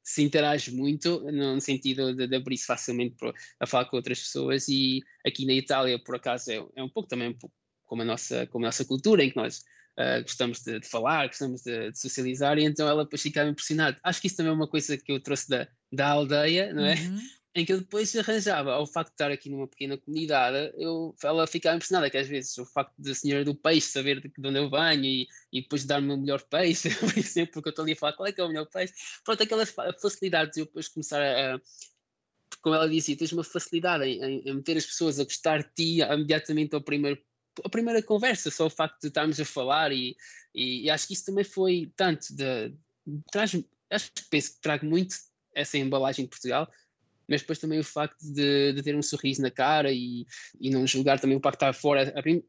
[0.04, 4.68] se interage muito, no sentido de, de abrir-se facilmente para, a falar com outras pessoas
[4.68, 8.06] e aqui na Itália por acaso é, é um pouco também um pouco como a
[8.06, 9.62] nossa, como a nossa cultura, em que nós
[9.96, 13.96] Uh, gostamos de, de, falar, gostamos de, de, socializar, e então ela depois ficava impressionada.
[14.02, 16.96] Acho que isso também é uma coisa que eu trouxe da, da aldeia, não é?
[16.96, 17.20] Uhum
[17.56, 21.46] em que eu depois arranjava, ao facto de estar aqui numa pequena comunidade, eu, ela
[21.46, 24.58] ficava impressionada que às vezes o facto da senhora do peixe saber de, de onde
[24.58, 27.94] eu venho e, e depois dar-me o melhor peixe, por exemplo, porque eu estou ali
[27.94, 31.22] a falar qual é que é o melhor peixe, pronto, aquelas facilidades, eu depois começar
[31.22, 31.62] a, a
[32.62, 35.74] como ela disse, tens uma facilidade em, em, em, meter as pessoas a gostar de
[35.76, 37.22] ti imediatamente ao primeiro
[37.64, 40.16] a primeira conversa, só o facto de estarmos a falar e,
[40.56, 42.74] e, e acho que isso também foi tanto de
[43.32, 43.56] traz,
[43.92, 45.16] acho que penso que trago muito
[45.54, 46.68] essa embalagem de Portugal,
[47.28, 50.26] mas depois também o facto de, de ter um sorriso na cara e,
[50.60, 52.14] e não julgar também o facto de estar fora.
[52.16, 52.44] A prim,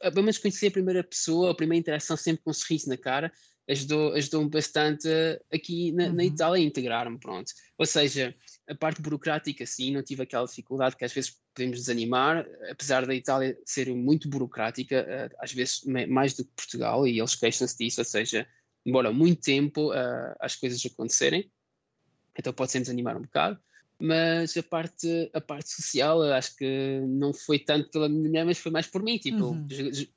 [0.00, 3.32] pelo menos conhecer a primeira pessoa, a primeira interação sempre com um sorriso na cara,
[3.68, 5.08] ajudou-me ajudou bastante
[5.52, 6.12] aqui na, uhum.
[6.14, 7.52] na Itália a integrar-me, pronto.
[7.76, 8.34] Ou seja,
[8.68, 13.14] a parte burocrática, sim, não tive aquela dificuldade que às vezes podemos desanimar, apesar da
[13.14, 18.04] Itália ser muito burocrática, às vezes mais do que Portugal, e eles queixam-se disso, ou
[18.04, 18.46] seja,
[18.84, 21.50] demora muito tempo uh, as coisas acontecerem,
[22.38, 23.60] então pode sempre desanimar um bocado
[24.00, 28.58] mas a parte, a parte social acho que não foi tanto pela minha mulher, mas
[28.58, 29.18] foi mais por mim.
[29.18, 29.66] Tipo, uhum.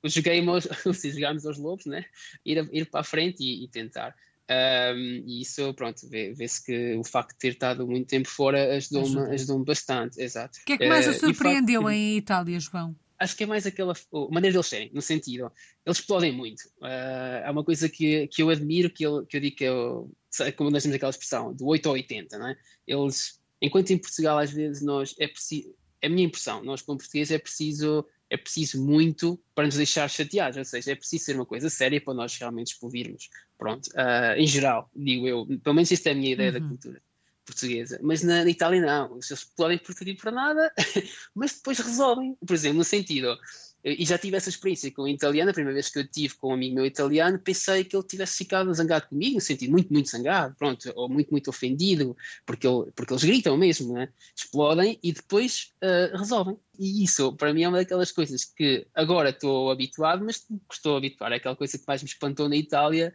[0.06, 0.68] joguei aos,
[1.02, 2.06] jogámos aos lobos, né?
[2.46, 4.16] ir, ir para a frente e, e tentar.
[4.50, 9.34] Um, e isso, pronto, vê-se que o facto de ter estado muito tempo fora ajudou-me
[9.34, 10.22] ajudou bastante.
[10.22, 10.60] Exato.
[10.60, 12.96] O que é que mais uh, a surpreendeu facto, em Itália, João?
[13.18, 13.94] Acho que é mais aquela
[14.30, 15.52] maneira deles serem, no sentido,
[15.86, 16.62] eles explodem muito.
[16.82, 20.12] Uh, é uma coisa que, que eu admiro, que eu, que eu digo que eu,
[20.58, 22.58] como nós temos aquela expressão, do 8 ao 80, não é?
[22.86, 26.98] Eles Enquanto em Portugal, às vezes, nós é preciso, é a minha impressão, nós como
[26.98, 31.36] portugueses é preciso, é preciso muito para nos deixar chateados, ou seja, é preciso ser
[31.36, 33.30] uma coisa séria para nós realmente explodirmos.
[33.58, 36.60] Pronto, uh, em geral, digo eu, pelo menos esta é a minha ideia uhum.
[36.60, 37.02] da cultura
[37.46, 38.00] portuguesa.
[38.02, 40.74] Mas na, na Itália não, eles explodem por tudo e por nada,
[41.36, 42.36] mas depois resolvem.
[42.46, 43.38] Por exemplo, no sentido,
[43.84, 46.50] e já tive essa experiência com o italiano, a primeira vez que eu tive com
[46.50, 50.10] um amigo meu italiano, pensei que ele tivesse ficado zangado comigo, no sentido muito, muito
[50.10, 52.16] zangado, pronto, ou muito, muito ofendido,
[52.46, 54.10] porque, ele, porque eles gritam mesmo, né?
[54.36, 56.58] explodem e depois uh, resolvem.
[56.78, 61.34] E isso, para mim, é uma daquelas coisas que agora estou habituado, mas estou habituado.
[61.34, 63.14] É aquela coisa que mais me espantou na Itália,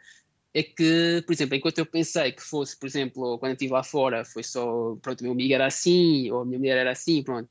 [0.56, 3.82] é que, por exemplo, enquanto eu pensei que fosse, por exemplo, quando eu estive lá
[3.82, 7.48] fora, foi só, pronto, meu amigo era assim, ou a minha mulher era assim, pronto,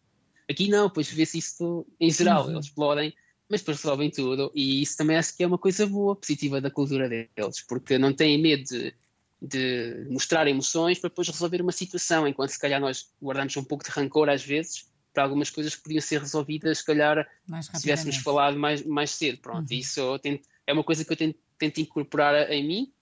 [0.49, 2.51] Aqui não, pois vê-se isso em geral, uhum.
[2.51, 3.13] eles explodem,
[3.49, 6.71] mas depois resolvem tudo, e isso também acho que é uma coisa boa, positiva da
[6.71, 8.93] cultura deles, porque não têm medo de,
[9.41, 13.83] de mostrar emoções para depois resolver uma situação, enquanto se calhar nós guardamos um pouco
[13.83, 17.25] de rancor às vezes para algumas coisas que podiam ser resolvidas, se calhar
[17.61, 19.39] se tivéssemos falado mais, mais cedo.
[19.39, 19.77] Pronto, uhum.
[19.77, 22.93] isso tento, é uma coisa que eu tento, tento incorporar em mim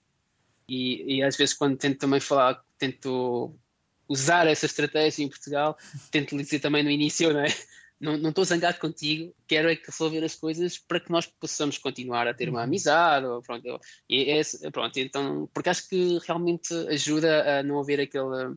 [0.68, 3.54] e, e, às vezes quando tento também falar, tento
[4.08, 5.76] usar essa estratégia em Portugal,
[6.10, 7.48] tento lhe dizer também no início, não é?
[8.00, 12.26] Não, estou zangado contigo, quero é que resolver as coisas para que nós possamos continuar
[12.26, 12.64] a ter uma uhum.
[12.64, 18.00] amizade, ou, pronto, e é, pronto, então, porque acho que realmente ajuda a não haver
[18.00, 18.54] aquela,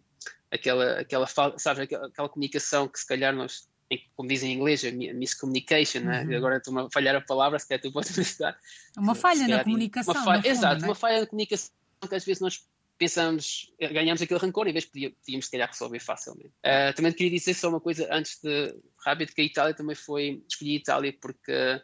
[0.51, 3.69] aquela, aquela, sabes, aquela, aquela comunicação que se calhar nós,
[4.15, 4.83] como dizem em inglês,
[5.13, 6.25] miscommunication, né?
[6.25, 6.35] uhum.
[6.35, 8.57] agora estou a falhar a palavra, se calhar tu podes me ajudar.
[8.97, 10.13] Uma falha na comunicação.
[10.13, 10.87] Uma falha, exato, é?
[10.87, 11.71] uma falha na comunicação
[12.07, 12.65] que às vezes nós
[12.97, 16.53] pensamos, ganhamos aquele rancor, em vez de podíamos se calhar resolver facilmente.
[16.65, 20.43] Uh, também queria dizer só uma coisa antes de rápido, que a Itália também foi,
[20.49, 21.81] escolhi a Itália porque,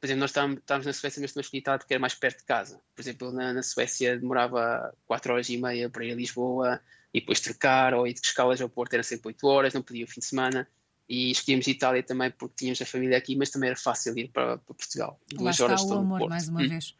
[0.00, 2.38] por exemplo, nós estávamos, na Suécia, mas também escolhi a Itália porque era mais perto
[2.38, 2.80] de casa.
[2.94, 6.80] Por exemplo, na, na Suécia demorava 4 horas e meia para ir a Lisboa
[7.12, 10.04] e depois trocar, ou ir de escalas ao Porto era sempre 8 horas, não podia
[10.04, 10.68] o fim de semana.
[11.08, 14.58] E escolhemos Itália também porque tínhamos a família aqui, mas também era fácil ir para,
[14.58, 15.18] para Portugal.
[15.32, 16.68] Duas Lá horas está o amor, mais uma hum.
[16.68, 16.94] vez.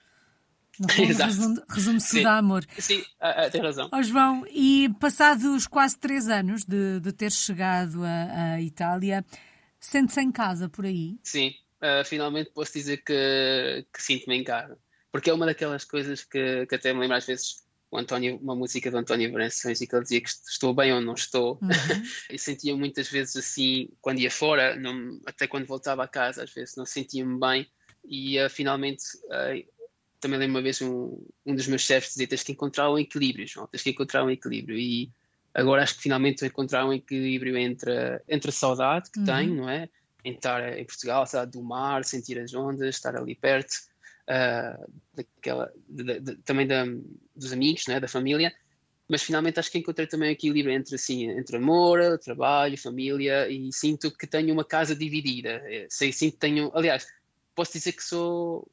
[0.79, 2.65] No fundo, resume-se tudo a amor.
[2.79, 3.89] Sim, uh, tem razão.
[3.93, 9.25] Oh, João, e passados quase três anos de, de ter chegado à Itália,
[9.81, 11.19] sente-se em casa por aí?
[11.23, 14.79] Sim, uh, finalmente posso dizer que, que sinto-me em casa.
[15.11, 18.91] Porque é uma daquelas coisas que, que até me lembro às vezes António, uma música
[18.91, 21.59] do António Valenções e que ele dizia que estou bem ou não estou.
[21.63, 21.69] Uhum.
[22.31, 26.53] e sentia muitas vezes assim, quando ia fora, não, até quando voltava a casa, às
[26.53, 27.67] vezes não sentia-me bem.
[28.05, 29.78] E uh, finalmente uh,
[30.21, 33.47] também lembro uma vez um, um dos meus chefes dizer tens que encontrar um equilíbrio,
[33.47, 35.11] João, tens que encontrar um equilíbrio e
[35.55, 39.25] agora acho que finalmente a encontrar um equilíbrio entre, entre a saudade que uhum.
[39.25, 39.89] tenho, não é?
[40.25, 43.73] Em estar em Portugal, a saudade do mar, sentir as ondas, estar ali perto,
[44.29, 46.85] uh, daquela, de, de, também da,
[47.35, 48.01] dos amigos, não é?
[48.01, 48.53] da família,
[49.09, 53.73] mas finalmente acho que encontrei também um equilíbrio entre, assim, entre amor, trabalho, família e
[53.73, 55.63] sinto que tenho uma casa dividida.
[55.65, 57.07] Eh, sei, sinto que tenho, aliás,
[57.55, 58.71] posso dizer que sou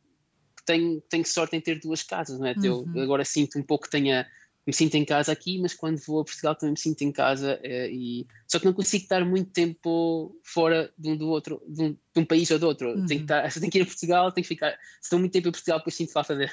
[0.65, 2.53] tenho, tenho sorte em ter duas casas, não é?
[2.57, 2.91] Uhum.
[2.95, 4.27] Eu agora sinto um pouco que tenha
[4.65, 7.59] me sinto em casa aqui, mas quando vou a Portugal também me sinto em casa
[7.61, 11.83] é, e só que não consigo estar muito tempo fora de um do outro, de
[11.83, 12.89] um, de um país ou do outro.
[12.89, 13.05] Uhum.
[13.05, 14.71] Tenho, que estar, tenho que ir a Portugal, tenho que ficar.
[14.71, 16.49] Se estou muito tempo em Portugal, depois sinto falta de,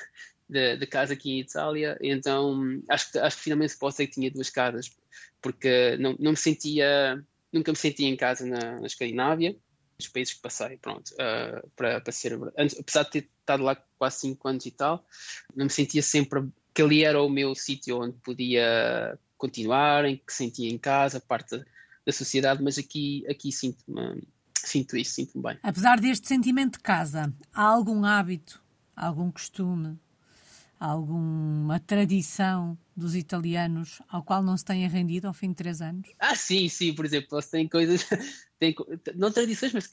[0.49, 1.97] de, de, casa aqui em Itália.
[2.03, 4.91] Então acho que, acho que finalmente posso dizer que tinha duas casas,
[5.41, 9.57] porque não, não me sentia, nunca me sentia em casa na, na Escandinávia
[10.03, 12.39] os países que passei, pronto, uh, para, para ser.
[12.57, 15.05] Antes, apesar de ter estado lá quase 5 anos e tal,
[15.55, 20.33] não me sentia sempre que ali era o meu sítio onde podia continuar, em que
[20.33, 21.63] sentia em casa, parte
[22.07, 23.85] da sociedade, mas aqui, aqui sinto,
[24.55, 25.59] sinto isso, sinto-me bem.
[25.63, 28.63] Apesar deste sentimento de casa, há algum hábito,
[28.97, 29.99] algum costume,
[30.79, 36.09] alguma tradição dos italianos ao qual não se tenha rendido ao fim de três anos?
[36.19, 38.05] Ah, sim, sim, por exemplo, eles têm coisas,
[38.63, 38.75] têm,
[39.17, 39.89] não tradições, mas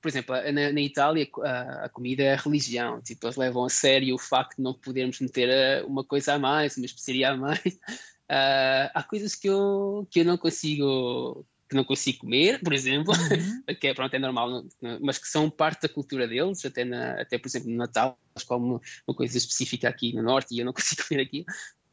[0.00, 3.68] por exemplo, na, na Itália a, a, comida é a religião, tipo, eles levam a
[3.68, 7.36] sério o facto de não podermos meter eh, uma coisa a mais, uma especiaria a
[7.36, 7.60] mais.
[7.60, 13.12] Uh, há coisas que eu, que eu não consigo que não consigo comer, por exemplo,
[13.14, 13.74] uhum.
[13.80, 14.64] que é, pronto, é normal,
[15.00, 18.80] mas que são parte da cultura deles, até, na, até por exemplo, no Natal, como
[19.08, 21.44] uma coisa específica aqui no Norte e eu não consigo comer aqui,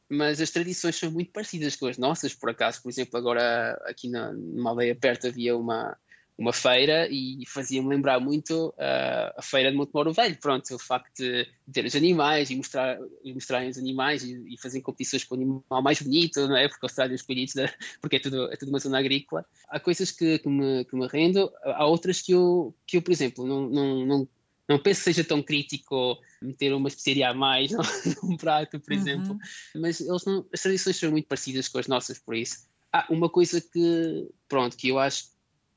[0.10, 4.10] mas as tradições são muito parecidas com as nossas, por acaso, por exemplo, agora aqui
[4.10, 5.98] na, numa aldeia perto havia uma,
[6.42, 10.36] uma feira e fazia-me lembrar muito uh, a feira de Montemoro Velho.
[10.38, 14.58] Pronto, o facto de ter os animais e mostrar, e mostrarem os animais e, e
[14.58, 16.68] fazerem competições com o animal mais bonito, não é?
[16.68, 19.46] Porque eles trazem os da, porque é tudo, é tudo uma zona agrícola.
[19.70, 23.12] Há coisas que, que, me, que me rendo, há outras que eu, que eu por
[23.12, 24.28] exemplo, não, não, não,
[24.68, 27.72] não penso que seja tão crítico meter uma especiaria a mais
[28.24, 29.00] num prato, por uhum.
[29.00, 29.38] exemplo.
[29.76, 32.66] Mas eles não, as tradições são muito parecidas com as nossas, por isso.
[32.92, 35.31] Há uma coisa que, pronto, que eu acho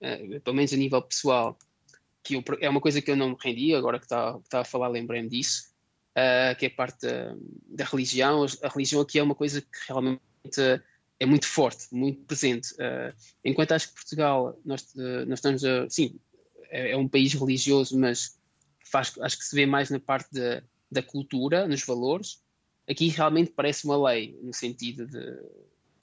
[0.04, 1.58] uh, pelo menos a nível pessoal,
[2.22, 4.64] que eu, é uma coisa que eu não me rendi, agora que está tá a
[4.64, 5.70] falar, lembrei-me disso,
[6.10, 7.34] uh, que é parte da,
[7.66, 8.46] da, religião.
[8.62, 10.20] A religião aqui é uma coisa que realmente
[11.20, 12.74] é muito forte, muito presente.
[13.44, 14.92] Enquanto acho que Portugal, nós,
[15.26, 15.88] nós estamos a.
[15.88, 16.18] Sim,
[16.74, 18.36] é, é, um país religioso, mas
[18.84, 22.42] faz, acho que se vê mais na parte da, da cultura, nos valores.
[22.88, 25.38] Aqui realmente parece uma lei, no sentido de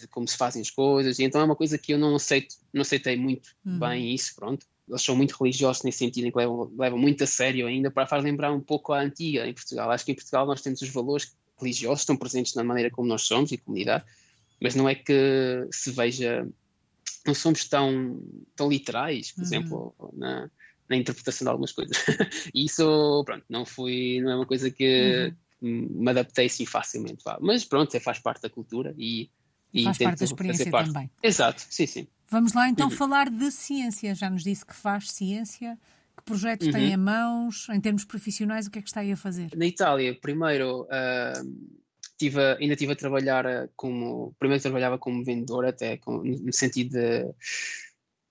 [0.01, 2.55] de como se fazem as coisas, e então é uma coisa que eu não aceito,
[2.73, 3.79] não aceitei muito uhum.
[3.79, 4.65] bem isso, pronto.
[4.87, 8.05] Eles são muito religiosos nesse sentido, em que levam, levam muito a sério ainda, para
[8.05, 9.89] fazer lembrar um pouco a antiga em Portugal.
[9.89, 13.21] Acho que em Portugal nós temos os valores religiosos, estão presentes na maneira como nós
[13.21, 14.03] somos e comunidade,
[14.59, 16.47] mas não é que se veja,
[17.25, 18.21] não somos tão,
[18.55, 19.45] tão literais, por uhum.
[19.45, 20.49] exemplo, na,
[20.89, 21.97] na interpretação de algumas coisas.
[22.53, 25.87] e isso, pronto, não foi, não é uma coisa que uhum.
[25.89, 29.29] me adaptei assim facilmente, mas pronto, é, faz parte da cultura e
[29.73, 31.09] e faz parte da experiência também.
[31.23, 32.07] Exato, sim, sim.
[32.29, 32.95] Vamos lá então uhum.
[32.95, 34.15] falar de ciência.
[34.15, 35.77] Já nos disse que faz ciência.
[36.15, 36.73] Que projetos uhum.
[36.73, 37.67] tem em mãos?
[37.69, 39.49] Em termos profissionais, o que é que está aí a fazer?
[39.55, 41.77] Na Itália, primeiro, uh,
[42.17, 44.33] tive, ainda estive a trabalhar ah, como.
[44.39, 47.33] Primeiro trabalhava como vendedor, até com, no sentido de.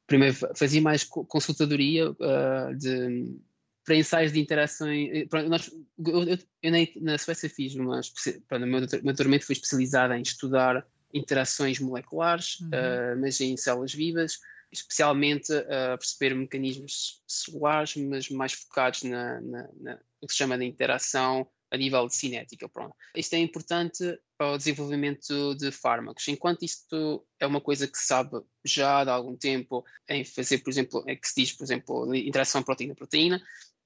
[0.07, 3.37] Primeiro fazia mais consultadoria uh, de,
[3.85, 5.11] para ensaios de interações.
[5.13, 5.71] Eh, nós,
[6.07, 8.01] eu, eu, eu na, Suécia fiz uma.
[8.49, 12.69] Pronto, o meu doutoramento foi especializado em estudar interações moleculares, uhum.
[12.69, 14.39] uh, mas em células vivas,
[14.73, 20.39] especialmente a uh, perceber mecanismos celulares, mas mais focados na, na, na, no que se
[20.39, 22.69] chama de interação a nível de cinética.
[22.69, 22.95] Pronto.
[23.15, 26.27] Isto é importante para o desenvolvimento de fármacos.
[26.29, 30.71] Enquanto isto é uma coisa que se sabe já há algum tempo em fazer, por
[30.71, 33.41] exemplo, é que se diz, por exemplo, interação proteína-proteína,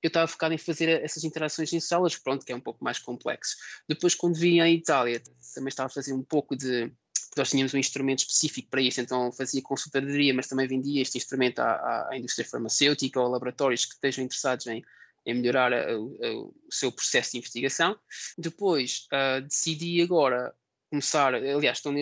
[0.04, 2.98] eu estava focado em fazer essas interações em células, pronto, que é um pouco mais
[2.98, 3.56] complexo.
[3.88, 5.18] Depois, quando vim à Itália,
[5.54, 6.92] também estava a fazer um pouco de.
[7.34, 11.60] Nós tínhamos um instrumento específico para isso, então fazia consultadoria, mas também vendia este instrumento
[11.60, 14.84] à, à indústria farmacêutica ou a laboratórios que estejam interessados em,
[15.24, 17.98] em melhorar a, a, o seu processo de investigação.
[18.36, 20.54] Depois, uh, decidi agora
[20.90, 21.92] começar, aliás, estou,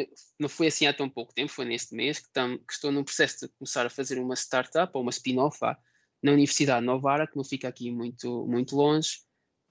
[0.40, 3.04] não foi assim há tão pouco tempo, foi neste mês, que, tam, que estou num
[3.04, 5.60] processo de começar a fazer uma startup ou uma spin-off
[6.22, 9.18] na Universidade de Novara, que não fica aqui muito, muito longe,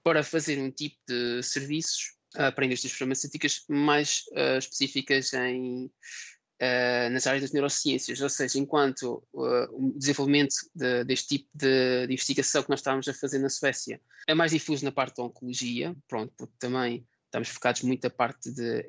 [0.02, 7.10] para fazer um tipo de serviços uh, para indústrias farmacêuticas mais uh, específicas em, uh,
[7.10, 12.62] nas áreas das neurociências, ou seja, enquanto o desenvolvimento de, deste tipo de, de, investigação
[12.62, 16.32] que nós estávamos a fazer na Suécia é mais difuso na parte da oncologia, pronto,
[16.36, 18.84] porque também estamos focados muito na parte de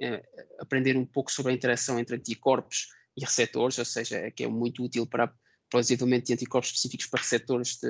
[0.60, 4.48] aprender um pouco sobre a interação entre anticorpos e receptores, ou seja, é que é
[4.48, 5.34] muito útil para
[5.82, 7.90] desenvolvimento de anticorpos específicos para receptores de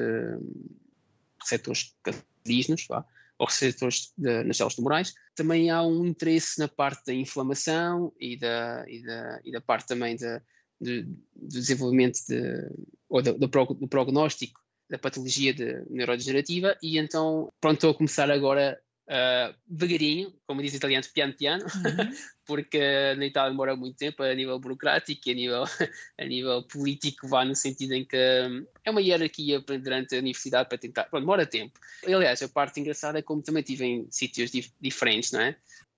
[1.41, 2.87] receptores cancerígenos,
[3.37, 5.13] ou receptores de, nas células tumorais.
[5.35, 9.87] Também há um interesse na parte da inflamação e da, e da, e da parte
[9.87, 10.41] também de,
[10.79, 12.69] de, do desenvolvimento de,
[13.09, 18.79] ou do, do prognóstico da patologia de neurodegenerativa e então pronto, estou a começar agora
[19.07, 22.11] uh, devagarinho, como diz italiano, piano piano, uhum.
[22.45, 25.63] porque na Itália demora muito tempo a nível burocrático e a nível,
[26.19, 30.69] a nível político, vá no sentido em que hum, é uma hierarquia durante a universidade
[30.69, 31.79] para tentar, pronto, demora tempo.
[32.05, 35.55] Aliás, a parte engraçada é como também estive em sítios dif diferentes, não é?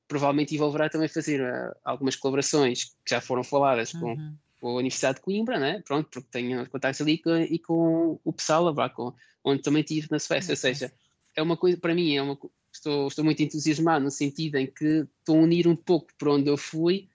[0.07, 4.35] Provavelmente envolverá também fazer uh, algumas colaborações que já foram faladas com, uhum.
[4.61, 5.81] com, a Universidade de Coimbra, né?
[5.83, 9.13] Pronto, porque tenho contactos ali com, e com o Pessoal, com,
[9.43, 10.93] onde também estive na Suécia, ou seja,
[11.35, 12.37] é uma coisa, para mim, é uma,
[12.75, 16.49] estou, estou muito entusiasmado no sentido em que estou a unir um pouco para onde
[16.49, 17.09] eu fui,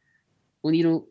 [0.63, 1.07] unir um,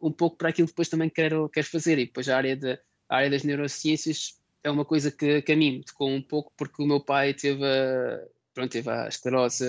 [0.00, 1.98] um pouco para aquilo que depois também quero, quero fazer.
[1.98, 2.72] E depois a área, de,
[3.08, 6.52] a área das neurociências é uma coisa que, que a mim me tocou um pouco,
[6.56, 8.20] porque o meu pai teve a,
[8.54, 9.64] pronto, teve a esclerose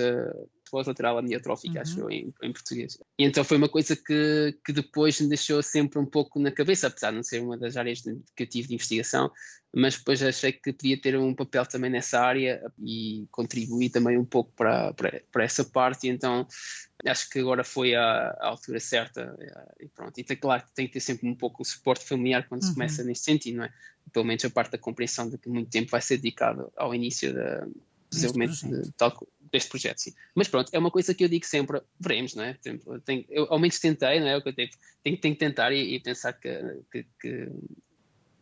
[0.72, 1.82] esclerose lateral amiotrófica, uhum.
[1.82, 2.98] acho em, em, português.
[3.18, 6.86] E então foi uma coisa que, que depois me deixou sempre um pouco na cabeça,
[6.86, 9.30] apesar de não ser uma das áreas de, que eu tive de investigação,
[9.74, 14.24] mas depois achei que podia ter um papel também nessa área e contribuir também um
[14.24, 16.46] pouco para, para, para essa parte, e então
[17.06, 19.36] acho que agora foi a, a, altura certa
[19.80, 20.18] e pronto.
[20.18, 22.68] E claro que tem que ter sempre um pouco o suporte familiar quando uhum.
[22.68, 23.72] se começa nesse sentido, não é?
[24.12, 27.32] Pelo menos a parte da compreensão de que muito tempo vai ser dedicado ao início
[27.32, 27.66] da,
[28.12, 30.12] desenvolvimento de, tal, deste projeto, sim.
[30.34, 32.58] Mas pronto, é uma coisa que eu digo sempre, veremos, não é?
[33.28, 34.40] Eu ao menos tentei, não é?
[34.40, 34.70] Tenho,
[35.02, 36.50] tenho, tenho que tentar e, e pensar que,
[36.90, 37.48] que, que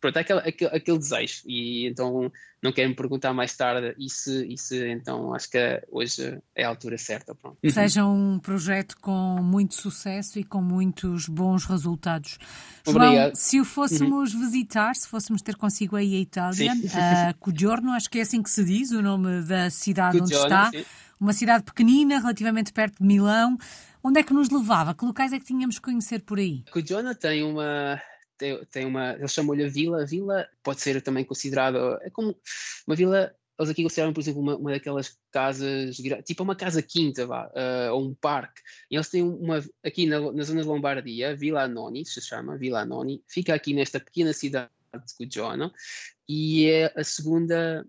[0.01, 1.43] pronto, é aquele, aquele, aquele, desejo.
[1.47, 2.33] E então
[2.63, 6.65] não quero me perguntar mais tarde e se, e se então acho que hoje é
[6.65, 7.35] a altura certa.
[7.35, 7.59] Pronto.
[7.63, 7.71] Uhum.
[7.71, 12.39] Seja um projeto com muito sucesso e com muitos bons resultados.
[12.87, 13.15] Obrigado.
[13.15, 14.41] João, se o fôssemos uhum.
[14.41, 16.73] visitar, se fôssemos ter consigo aí a Itália,
[17.29, 20.55] a Cugiorno, acho que é assim que se diz o nome da cidade Cugiorno, onde
[20.55, 20.71] está.
[20.71, 20.85] Sim.
[21.21, 23.59] Uma cidade pequenina, relativamente perto de Milão.
[24.03, 24.95] Onde é que nos levava?
[24.95, 26.65] Que locais é que tínhamos que conhecer por aí?
[26.73, 28.01] Cugiorno tem uma
[28.41, 32.35] tem, tem uma, eles chamam-lhe a vila, a vila pode ser também considerada, é como
[32.87, 37.27] uma vila, eles aqui consideram, por exemplo, uma, uma daquelas casas, tipo uma casa quinta,
[37.27, 41.37] vá, uh, ou um parque, e eles têm uma, aqui na, na zona de Lombardia,
[41.37, 44.71] Vila Anoni, se chama, Vila Anoni, fica aqui nesta pequena cidade
[45.07, 45.71] de Cugiano,
[46.27, 47.87] e é a segunda,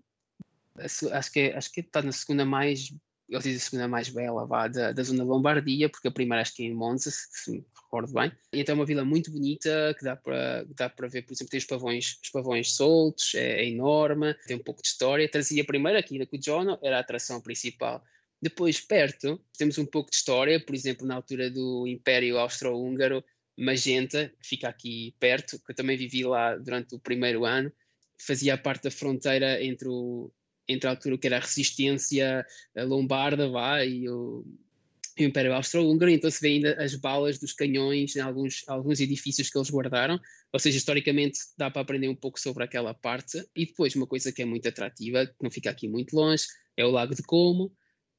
[0.76, 2.92] acho que, é, acho que está na segunda mais
[3.32, 6.54] eles dizem a segunda mais bela vá, da, da zona Lombardia, porque a primeira acho
[6.54, 8.30] que é em Monza, se me recordo bem.
[8.52, 11.50] E então é uma vila muito bonita, que dá para, dá para ver, por exemplo,
[11.50, 15.28] tem os pavões, os pavões soltos, é, é enorme, tem um pouco de história.
[15.28, 18.02] Trazia primeiro aqui na Cujono, era a atração principal.
[18.40, 23.24] Depois, perto, temos um pouco de história, por exemplo, na altura do Império Austro-Húngaro,
[23.56, 27.72] Magenta, que fica aqui perto, que eu também vivi lá durante o primeiro ano,
[28.18, 30.32] fazia parte da fronteira entre o,
[30.68, 32.46] entre a altura que era a resistência
[32.76, 34.44] lombarda vá, e o,
[35.18, 39.00] e o Império Austro-Húngaro, então se vê ainda as balas dos canhões em alguns, alguns
[39.00, 40.18] edifícios que eles guardaram,
[40.52, 43.44] ou seja, historicamente dá para aprender um pouco sobre aquela parte.
[43.54, 46.44] E depois, uma coisa que é muito atrativa, que não fica aqui muito longe,
[46.76, 47.72] é o Lago de Como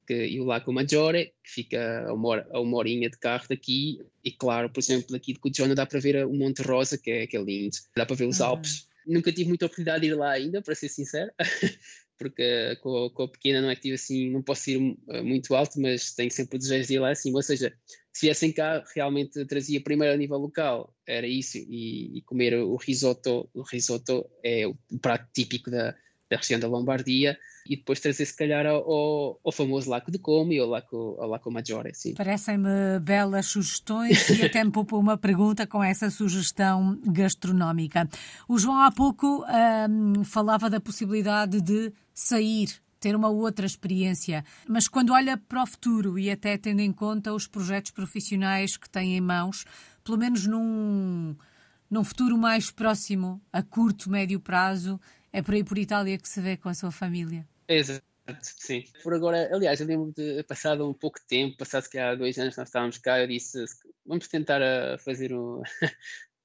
[0.06, 4.00] que, e o Lago Maggiore, que fica a uma, a uma horinha de carro daqui.
[4.22, 7.26] E claro, por exemplo, daqui de Cugiona dá para ver o Monte Rosa, que é,
[7.26, 8.46] que é lindo, dá para ver os uhum.
[8.46, 8.88] Alpes.
[9.06, 11.30] Nunca tive muita oportunidade de ir lá ainda, para ser sincero,
[12.18, 15.54] porque com, com, a pequena não é que tive assim, não posso ir eh, muito
[15.54, 17.34] alto, mas tenho sempre o desejo de ir lá assim.
[17.34, 17.72] Ou seja,
[18.12, 22.76] se viessem cá, realmente trazia primeiro a nível local, era isso, e, e comer o
[22.76, 23.48] risoto.
[23.52, 25.94] O risoto é o prato típico da,
[26.30, 30.52] da região da Lombardia e depois trazer se calhar ao, ao famoso Lago de Como
[30.52, 31.92] e ao Lago, ao Maggiore.
[32.16, 38.08] Parecem-me belas sugestões e até me poupou uma pergunta com essa sugestão gastronómica.
[38.48, 39.44] O João há pouco
[39.88, 42.68] um, falava da possibilidade de sair
[43.00, 44.42] ter uma outra experiência.
[44.66, 48.88] Mas quando olha para o futuro e até tendo em conta os projetos profissionais que
[48.88, 49.66] tem em mãos,
[50.02, 51.36] pelo menos num,
[51.90, 54.98] num futuro mais próximo, a curto, médio prazo,
[55.34, 57.44] é por aí por Itália que se vê com a sua família.
[57.66, 58.04] Exato.
[58.40, 62.38] Sim, por agora, aliás, eu lembro de passado um pouco tempo, passado se calhar dois
[62.38, 63.62] anos nós estávamos cá, eu disse,
[64.06, 65.60] vamos tentar a fazer um,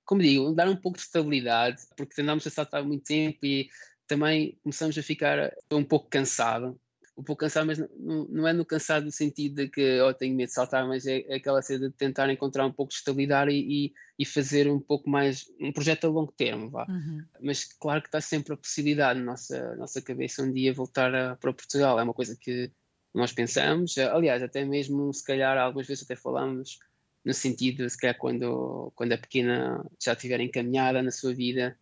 [0.04, 3.70] como digo, dar um pouco de estabilidade, porque andámos a saltar muito tempo e
[4.08, 6.78] também começamos a ficar um pouco cansado.
[7.20, 10.34] Um pouco cansado, mas não, não é no cansado no sentido de que oh, tenho
[10.34, 13.52] medo de saltar, mas é, é aquela cena de tentar encontrar um pouco de estabilidade
[13.52, 16.86] e, e, e, fazer um pouco mais um projeto a longo termo, vá.
[16.88, 17.22] Uhum.
[17.42, 21.36] Mas claro que está sempre a possibilidade na nossa, nossa cabeça um dia voltar a,
[21.36, 22.00] para Portugal.
[22.00, 22.72] É uma coisa que
[23.14, 26.80] nós pensamos, aliás, até mesmo se calhar algumas vezes até falamos
[27.26, 31.78] no sentido de se calhar quando, quando a pequena já estiver encaminhada na sua vida,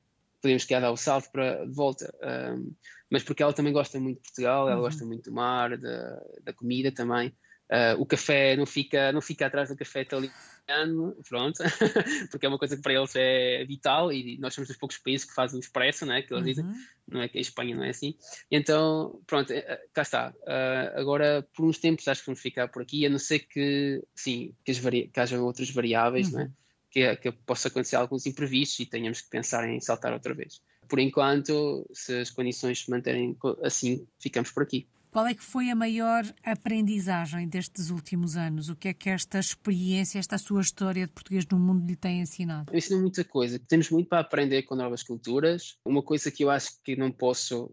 [0.47, 2.13] podemos que dar o salto para de volta.
[2.23, 2.73] Um,
[3.09, 4.83] mas porque ela também gosta muito de Portugal, ela uhum.
[4.83, 7.33] gosta muito do mar, da, da comida também.
[7.69, 11.61] Uh, o café não fica, não fica atrás do café italiano, pronto,
[12.31, 15.27] porque é uma coisa que para eles é vital e nós somos dos poucos países
[15.27, 16.71] que fazem expresso, né, que eles uhum.
[16.71, 18.15] dizem, não é que a Espanha não é assim.
[18.49, 20.33] Então, pronto, eh, cá está.
[20.43, 24.01] Uh, agora, por uns tempos, acho que vamos ficar por aqui, a não ser que,
[24.15, 24.73] sim, que,
[25.09, 26.37] que haja outras variáveis, uhum.
[26.37, 26.51] né?
[26.89, 30.61] Que, que possa acontecer alguns imprevistos e tenhamos que pensar em saltar outra vez.
[30.87, 34.87] Por enquanto, se as condições se manterem assim, ficamos por aqui.
[35.11, 38.69] Qual é que foi a maior aprendizagem destes últimos anos?
[38.69, 42.21] O que é que esta experiência, esta sua história de português no mundo lhe tem
[42.21, 42.75] ensinado?
[42.75, 43.57] Ensina muita coisa.
[43.57, 45.77] Temos muito para aprender com novas culturas.
[45.83, 47.71] Uma coisa que eu acho que não posso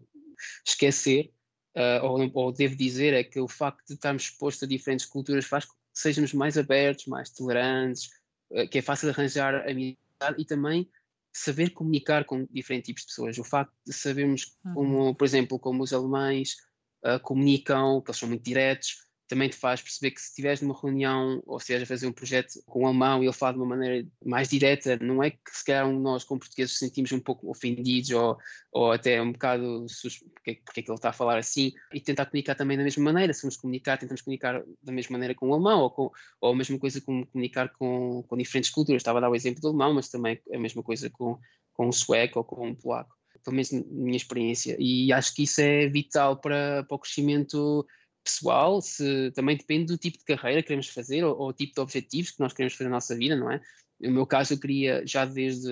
[0.65, 1.31] esquecer,
[1.75, 5.45] uh, ou, ou, devo dizer, é que o facto de estarmos expostos a diferentes culturas
[5.45, 8.09] faz com que sejamos mais abertos, mais tolerantes,
[8.71, 9.97] que é fácil arranjar amizade
[10.37, 10.89] e também
[11.33, 13.37] saber comunicar com diferentes tipos de pessoas.
[13.37, 16.55] O facto de sabermos como, por exemplo, como os alemães
[17.03, 20.79] uh, comunicam, que eles são muito diretos, também te faz perceber que se estiveres numa
[20.79, 23.59] reunião ou se estiveres a fazer um projeto com um alemão e ele fala de
[23.59, 27.49] uma maneira mais direta, não é que se calhar nós como portugueses sentimos um pouco
[27.49, 28.37] ofendidos ou,
[28.71, 29.85] ou até um bocado
[30.33, 33.03] porque, porque é que ele está a falar assim e tentar comunicar também da mesma
[33.03, 36.53] maneira, se vamos comunicar, tentamos comunicar da mesma maneira com o alemão ou, com, ou
[36.53, 39.69] a mesma coisa com comunicar com, com diferentes culturas, estava a dar o exemplo do
[39.69, 41.39] alemão, mas também a mesma coisa com,
[41.73, 44.75] com sueco ou com o polaco, pelo menos na minha experiência.
[44.79, 47.85] E acho que isso é vital para, para o crescimento
[48.25, 51.79] pessoal, se também depende do tipo de carreira que queremos fazer ou, ou tipo de
[51.79, 53.61] objetivos que nós queremos fazer na nossa vida, não é?
[54.01, 55.69] No meu caso, eu queria, já desde,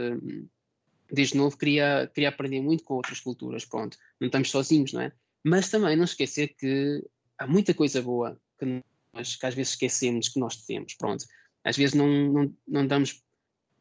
[1.12, 3.98] desde novo, queria, queria aprender muito com outras culturas, pronto.
[4.22, 5.12] Não estamos sozinhos, não é?
[5.44, 7.04] Mas também não esquecer que
[7.38, 8.82] há muita coisa boa que,
[9.14, 11.26] nós, que às vezes esquecemos que nós temos, pronto.
[11.66, 13.22] Às vezes não, não, não damos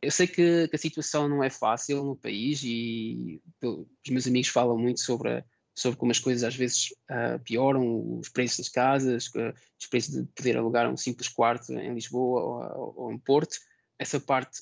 [0.01, 4.49] eu sei que, que, a situação não é fácil no país e os meus amigos
[4.49, 5.45] falam muito sobre a,
[5.75, 10.14] sobre como as coisas às vezes uh, pioram, os preços das casas, uh, os preços
[10.14, 12.43] de poder alugar um simples quarto em Lisboa
[12.77, 13.57] ou, ou em Porto.
[13.99, 14.61] Essa parte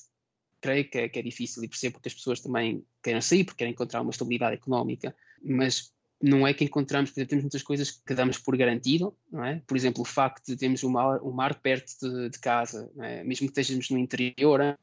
[0.61, 3.59] creio que é, que é, difícil e percebo que as pessoas também querem sair porque
[3.59, 5.91] querem encontrar uma estabilidade económica, mas
[6.21, 9.61] não é que encontramos, por exemplo, temos muitas coisas que damos por garantido, não é?
[9.65, 13.23] Por exemplo, o facto de termos o mar, o mar perto de, de casa, é?
[13.23, 14.77] mesmo que estejamos no interior,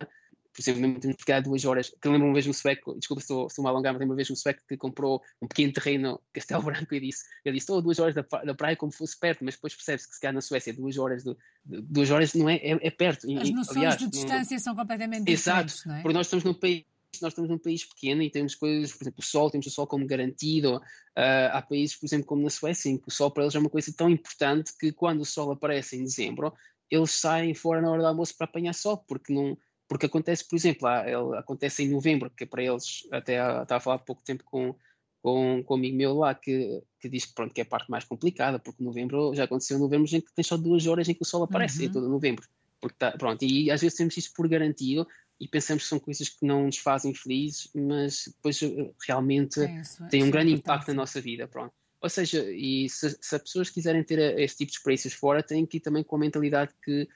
[0.59, 3.21] por exemplo, mesmo temos que duas horas, que eu lembro uma vez um sueco, desculpa
[3.21, 6.21] se estou, a alongar, mas lembro uma vez um sueco que comprou um pequeno terreno
[6.33, 9.17] Castelo Branco e disse, ele disse, estou a duas horas da, da praia como fosse
[9.17, 12.49] perto, mas depois percebe-se que se calhar na Suécia duas horas, de, duas horas não
[12.49, 13.31] é, é, é perto.
[13.41, 16.03] As noções aliás, de distância não, são completamente exato, diferentes, não é?
[16.03, 16.85] porque nós estamos num país
[17.23, 19.87] nós estamos num país pequeno e temos coisas, por exemplo, o sol, temos o sol
[19.87, 20.77] como garantido.
[20.77, 23.59] Uh, há países, por exemplo, como na Suécia, em que o sol para eles é
[23.59, 26.53] uma coisa tão importante que quando o sol aparece em dezembro,
[26.91, 29.57] eles saem fora na hora do almoço para apanhar sol, porque não,
[29.89, 33.97] porque acontece, por exemplo, ele, acontece em novembro, que para eles, até estava a falar
[33.97, 34.75] há pouco tempo com,
[35.23, 37.91] com, com um amigo meu lá, que, que diz que, pronto, que é a parte
[37.91, 41.15] mais complicada, porque novembro, já aconteceu em novembro, em que tem só duas horas em
[41.15, 41.85] que o sol aparece, uhum.
[41.87, 42.47] em todo novembro.
[42.81, 45.09] Porque tá, pronto, e às vezes temos isso por garantido
[45.41, 49.81] e pensamos que são coisas que não nos fazem felizes, mas depois eh, realmente é
[49.81, 51.73] isso, tem um grande impacto na nossa vida, pronto.
[52.01, 55.67] Ou seja, e se, se as pessoas quiserem ter este tipo de experiências fora, têm
[55.67, 57.09] que ir também com a mentalidade que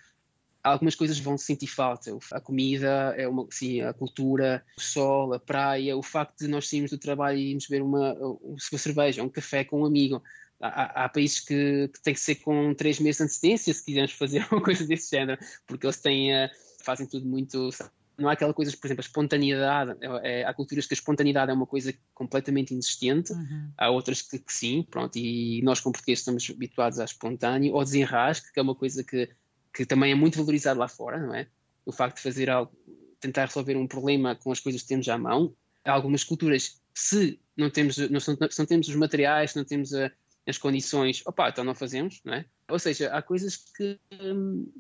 [0.63, 2.17] algumas coisas vão sentir falta.
[2.33, 6.69] A comida, é uma, sim, a cultura, o sol, a praia, o facto de nós
[6.69, 10.23] sairmos do trabalho e irmos beber uma, uma cerveja, um café com um amigo.
[10.61, 14.13] Há, há, países que, que tem que ser com três meses de antecedência se quisermos
[14.13, 16.49] fazer uma coisa desse género, porque eles têm, uh,
[16.85, 17.71] fazem tudo muito
[18.19, 21.51] não há aquela coisa, por exemplo, a espontaneidade, é, é, há culturas que a espontaneidade
[21.51, 23.71] é uma coisa completamente inexistente, uhum.
[23.77, 27.83] há outras que, que, sim, pronto, e nós como portugueses estamos habituados a espontâneo, ou
[27.83, 29.29] desenrasque, que é uma coisa que,
[29.73, 31.47] que também é muito valorizado lá fora, não é?
[31.85, 32.73] O facto de fazer algo,
[33.20, 35.55] tentar resolver um problema com as coisas que temos à mão,
[35.85, 39.95] há algumas culturas, se não temos, não, se não temos os materiais, se não temos
[39.95, 40.11] a,
[40.47, 42.45] as condições, opá, então não fazemos, não é?
[42.68, 44.70] Ou seja, há coisas que, hum,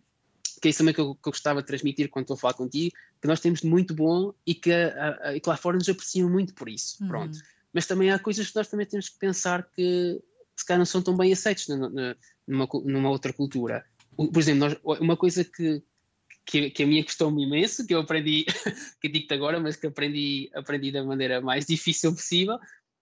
[0.60, 2.54] que é isso também que eu, que eu, gostava de transmitir quando estou a falar
[2.54, 5.88] contigo, que nós temos de muito bom e que, a, a, que lá fora nos
[5.88, 7.08] apreciam muito por isso, uhum.
[7.08, 7.38] pronto.
[7.72, 10.20] Mas também há coisas que nós também temos que pensar que
[10.54, 13.84] se calhar não são tão bem aceitos numa, numa outra cultura.
[14.16, 15.82] Por exemplo, nós, uma coisa que,
[16.44, 18.44] que, que, a minha custou-me imenso, que eu aprendi,
[19.00, 22.58] que digo-te agora, mas que aprendi, aprendi da maneira mais difícil possível,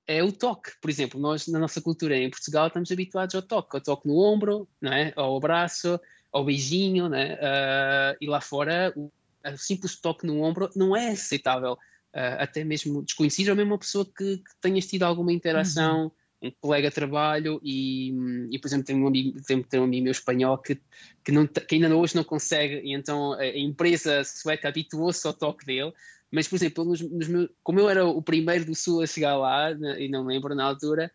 [0.06, 0.72] é o toque.
[0.80, 4.18] Por exemplo, nós na nossa cultura em Portugal estamos habituados ao toque, ao toque no
[4.18, 5.12] ombro, não é?
[5.16, 6.00] ao abraço,
[6.32, 7.34] ao beijinho, né?
[7.34, 9.11] Uh, e lá fora o,
[9.44, 13.78] o, simples toque no ombro não é aceitável, uh, até mesmo desconhecido, ou mesmo uma
[13.78, 16.11] pessoa que, que tenhas tido alguma interação, uhum.
[16.43, 18.12] Um colega de trabalho, e,
[18.51, 20.80] e por exemplo, tenho um amigo, tenho, tenho um amigo meu espanhol que,
[21.24, 25.66] que, não, que ainda hoje não consegue, e então a, empresa sueca habituou-se ao toque
[25.66, 25.93] dele,
[26.30, 29.36] mas, por exemplo, nos, nos meus, como eu era o primeiro do Sul a chegar
[29.36, 31.11] lá, e não lembro na altura,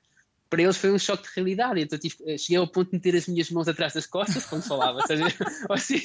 [0.50, 1.82] para eles foi um choque de realidade.
[1.82, 5.02] Então eh, cheguei ao ponto de meter as minhas mãos atrás das costas quando falava,
[5.08, 5.26] seja,
[5.70, 6.02] ou, assim,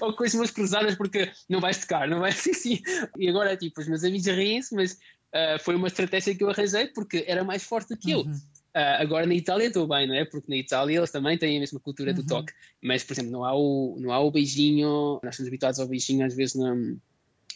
[0.00, 2.82] ou com as mãos cruzadas porque não vais tocar, não vai assim, sim.
[3.16, 6.88] E agora, tipo, os meus amigos riem-se, mas uh, foi uma estratégia que eu arranjei
[6.88, 8.20] porque era mais forte do que eu.
[8.20, 8.40] Uhum.
[8.78, 10.24] Uh, agora na Itália estou bem, não é?
[10.24, 12.16] Porque na Itália eles também têm a mesma cultura uhum.
[12.16, 12.52] do toque.
[12.80, 16.24] Mas, por exemplo, não há, o, não há o beijinho, nós estamos habituados ao beijinho
[16.24, 16.76] às vezes na,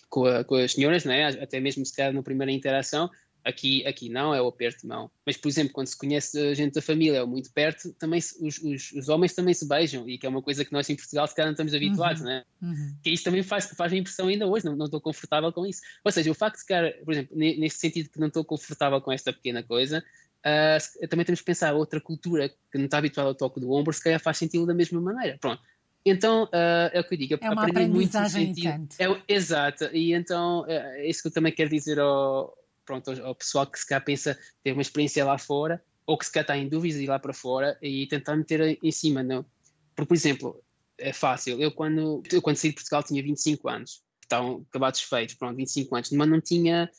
[0.09, 1.27] com, a, com as senhoras, não é?
[1.27, 3.09] Até mesmo se calhar na primeira interação,
[3.45, 5.11] Aqui, aqui não, é o aperto de mão.
[5.27, 8.37] Mas, por exemplo, quando se conhece a gente da família ou muito perto, também se,
[8.41, 10.95] os, os, os, homens também se beijam, e que é uma coisa que nós em
[10.95, 12.29] Portugal se calhar não estamos habituados, uhum.
[12.29, 12.45] né?
[12.63, 12.97] Uhum.
[13.03, 15.81] Que isso também faz, faz impressão ainda hoje, não, não estou confortável com isso.
[16.05, 19.11] Ou seja, o facto de, cara, por exemplo, neste sentido que não estou confortável com
[19.11, 20.05] esta pequena coisa,
[20.47, 23.93] uh, também temos que pensar outra cultura que não está habituada ao toque do ombro,
[23.93, 25.39] se calhar faz sentido da mesma maneira.
[25.41, 25.63] Pronto.
[26.05, 28.89] Então, uh, é o que eu digo, é uma aprendi muito sentido.
[28.99, 33.67] É, exato, e então é isso que eu também quero dizer ao, pronto, ao, pessoal
[33.67, 36.69] que se calhar pensa ter uma experiência lá fora, ou que se calhar está em
[36.69, 39.47] dúvidas de ir lá para fora e tentar meter em cima, não?
[39.95, 40.65] Porque, por exemplo,
[40.99, 45.35] é fácil, eu quando, eu quando saí de Portugal tinha 25 anos, estavam acabados feitos,
[45.35, 46.91] pronto, 25 anos, mas não tinha,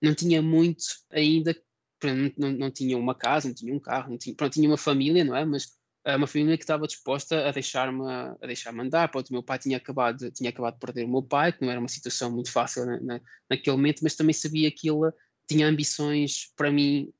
[0.00, 1.56] não tinha muito ainda,
[2.06, 4.78] não, não, não tinha uma casa, não tinha um carro, não tinha, pronto, tinha uma
[4.78, 5.44] família, não é?
[5.44, 9.08] Mas eh, uma família que estava disposta a deixar-me a deixar andar.
[9.10, 11.70] Pronto, o meu pai tinha acabado, tinha acabado de perder o meu pai, que não
[11.70, 15.12] era uma situação muito fácil na, na, naquele momento, mas também sabia que ele
[15.48, 17.12] tinha ambições para mim,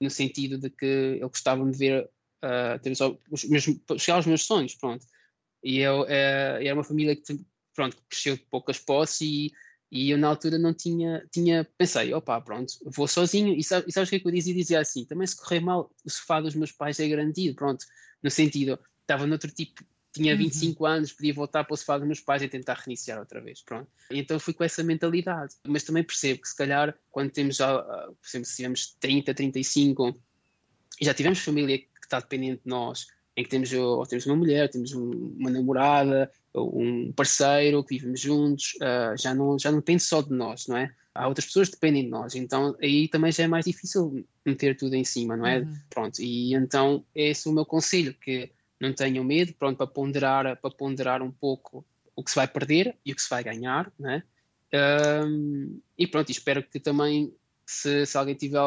[0.00, 2.04] no sentido de que ele gostava de ver
[2.44, 2.92] uh, ter
[3.30, 3.64] os meus,
[3.98, 5.04] chegar aos meus sonhos, pronto.
[5.62, 6.06] E eu uh,
[6.60, 7.22] era uma família que
[7.74, 9.52] pronto, cresceu de poucas posses e,
[9.90, 13.92] e eu na altura não tinha, tinha pensei, opa, pronto, vou sozinho, e, sabe, e
[13.92, 14.54] sabes o que é que eu dizia?
[14.54, 17.84] Dizia assim, também se correr mal, o sofá dos meus pais é garantido, pronto,
[18.22, 19.84] no sentido, estava noutro tipo
[20.16, 20.90] tinha 25 uhum.
[20.90, 23.62] anos, podia voltar para o sofá dos meus pais e tentar reiniciar outra vez.
[23.62, 23.86] Pronto.
[24.10, 25.54] Então fui com essa mentalidade.
[25.66, 29.34] Mas também percebo que se calhar quando temos já, ah, por exemplo, se tivermos 30,
[29.34, 30.18] 35
[31.00, 33.06] e já tivemos família que está dependente de nós,
[33.36, 38.74] em que temos, ou temos uma mulher, temos uma namorada, um parceiro que vivemos juntos,
[38.76, 40.90] uh, já, não, já não depende só de nós, não é?
[41.14, 44.76] Há outras pessoas que dependem de nós, então aí também já é mais difícil meter
[44.76, 45.58] tudo em cima, não é?
[45.58, 45.74] Uhum.
[45.90, 50.56] Pronto, e então esse é o meu conselho, que não tenham medo, pronto, para ponderar,
[50.56, 51.84] para ponderar um pouco
[52.14, 54.22] o que se vai perder e o que se vai ganhar, né?
[55.24, 57.32] Um, e pronto, espero que também,
[57.66, 58.60] se, se, alguém tiver,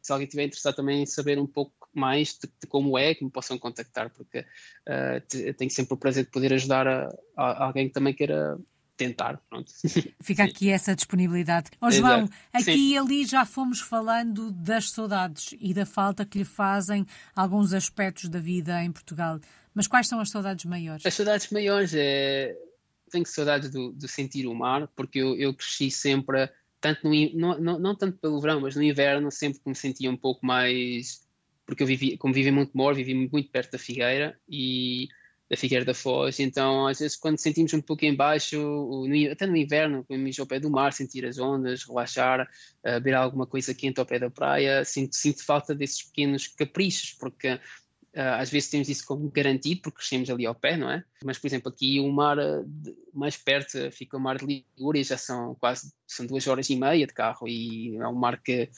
[0.00, 3.24] se alguém tiver interessado também em saber um pouco mais de, de como é, que
[3.24, 7.88] me possam contactar, porque uh, tenho sempre o prazer de poder ajudar a, a alguém
[7.88, 8.58] que também queira
[8.96, 9.72] tentar, pronto.
[10.22, 11.70] Fica aqui essa disponibilidade.
[11.80, 12.32] Oh, João, Exato.
[12.52, 12.92] aqui Sim.
[12.92, 18.28] e ali já fomos falando das saudades e da falta que lhe fazem alguns aspectos
[18.28, 19.40] da vida em Portugal.
[19.74, 21.04] Mas quais são as saudades maiores?
[21.04, 22.56] As saudades maiores é.
[23.10, 26.48] Tenho saudades do, do sentir o mar, porque eu, eu cresci sempre,
[26.80, 30.10] tanto no, não, não, não tanto pelo verão, mas no inverno, sempre que me sentia
[30.10, 31.20] um pouco mais.
[31.72, 35.08] Porque eu vivi, como vivi muito mor, vivi muito perto da Figueira e
[35.48, 39.56] da Figueira da Foz, então às vezes quando sentimos um pouco em baixo, até no
[39.56, 43.98] inverno, comemos ao pé do mar, sentir as ondas, relaxar, uh, beber alguma coisa quente
[43.98, 47.58] ao pé da praia, sinto, sinto falta desses pequenos caprichos, porque
[48.14, 51.02] Uh, às vezes temos isso como garantido, porque crescemos ali ao pé, não é?
[51.24, 55.16] Mas, por exemplo, aqui o mar de, mais perto fica o mar de Ligúria, já
[55.16, 58.68] são quase são duas horas e meia de carro, e é um mar que,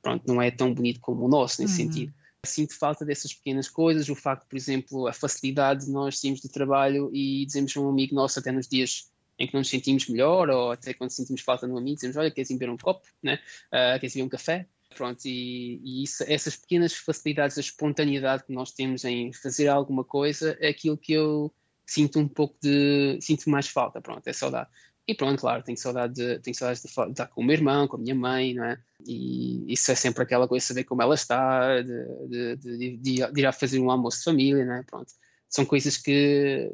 [0.00, 1.92] pronto, não é tão bonito como o nosso, nesse uhum.
[1.92, 2.14] sentido.
[2.44, 6.48] Sinto falta dessas pequenas coisas, o facto, por exemplo, a facilidade de nós sairmos do
[6.48, 10.08] trabalho e dizemos a um amigo nosso até nos dias em que não nos sentimos
[10.08, 13.06] melhor, ou até quando sentimos falta de um amigo, dizemos, olha, queres beber um copo,
[13.22, 13.40] né?
[13.66, 14.66] Uh, queres beber um café?
[14.94, 20.04] Pronto, e, e isso, essas pequenas facilidades, a espontaneidade que nós temos em fazer alguma
[20.04, 21.52] coisa, é aquilo que eu
[21.84, 23.18] sinto um pouco de.
[23.20, 24.70] sinto mais falta, pronto, é saudade.
[25.06, 27.86] E pronto, claro, tenho saudade de, tenho saudade de, de estar com o meu irmão,
[27.86, 28.78] com a minha mãe, não é?
[29.06, 33.40] E isso é sempre aquela coisa de saber como ela está, de, de, de, de
[33.40, 34.82] ir a fazer um almoço de família, não é?
[34.82, 35.12] Pronto.
[35.46, 36.70] São coisas que,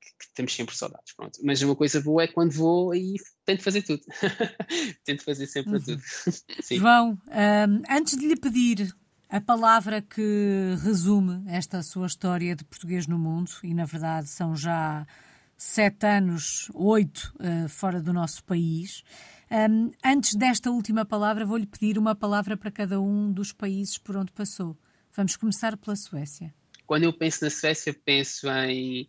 [0.00, 1.38] que, que temos sempre saudades, pronto.
[1.42, 4.02] Mas uma coisa boa é quando vou e tento fazer tudo.
[5.04, 5.80] tento fazer sempre uhum.
[5.80, 6.02] tudo.
[6.72, 8.90] João, um, antes de lhe pedir
[9.28, 14.56] a palavra que resume esta sua história de português no mundo, e na verdade são
[14.56, 15.06] já
[15.64, 19.02] sete anos, oito, uh, fora do nosso país.
[19.50, 24.14] Um, antes desta última palavra, vou-lhe pedir uma palavra para cada um dos países por
[24.16, 24.76] onde passou.
[25.16, 26.54] Vamos começar pela Suécia.
[26.86, 29.08] Quando eu penso na Suécia, penso em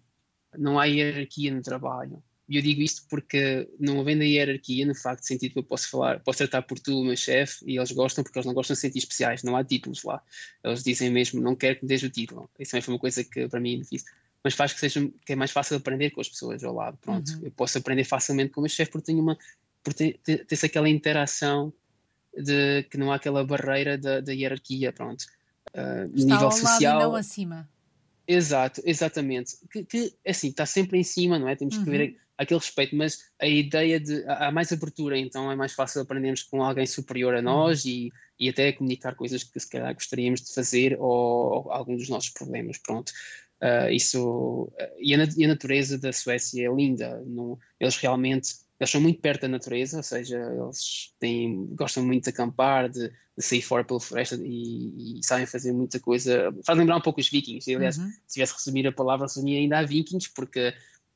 [0.57, 2.23] não há hierarquia no trabalho.
[2.47, 5.63] E eu digo isto porque, não havendo a hierarquia, no facto de sentir que eu
[5.63, 8.53] posso falar, posso tratar por tu, o meu chefe, e eles gostam porque eles não
[8.53, 10.21] gostam de sentir especiais, não há títulos lá.
[10.63, 12.49] Eles dizem mesmo, não quero que me deixe o título.
[12.57, 14.07] Isso também foi uma coisa que para mim é difícil
[14.45, 16.99] mas faz que seja que é mais fácil aprender com as pessoas ao lado.
[17.01, 17.45] Pronto, uhum.
[17.45, 19.35] eu posso aprender facilmente com o meu chefe porque tenho uma
[19.83, 21.73] por ter, ter, ter aquela interação
[22.37, 25.23] de que não há aquela barreira da, da hierarquia, pronto.
[25.73, 26.93] Uh, está nível ao social.
[26.93, 27.69] Lado e não acima.
[28.27, 29.55] Exato, exatamente.
[29.71, 31.55] Que, que assim, está sempre em cima, não é?
[31.55, 31.83] Temos uhum.
[31.83, 32.15] que ver uhum.
[32.37, 34.23] aquele respeito, mas a ideia de.
[34.27, 37.89] Há mais abertura, então é mais fácil aprendermos com alguém superior a nós uhum.
[37.91, 42.09] e, e até comunicar coisas que se calhar gostaríamos de fazer ou, ou algum dos
[42.09, 43.11] nossos problemas, pronto.
[43.61, 47.23] Uh, isso, e, a, e, a, natureza da Suécia é linda.
[47.25, 52.25] Não, eles realmente eles são muito perto da natureza, ou seja, eles têm, gostam muito
[52.25, 56.53] de acampar, de, de sair fora pela floresta e, e, sabem fazer muita coisa.
[56.65, 57.73] Faz lembrar um pouco os vikings.
[57.73, 58.11] aliás, uhum.
[58.27, 60.73] se tivesse resumir a palavra, resumia ainda a vikings, porque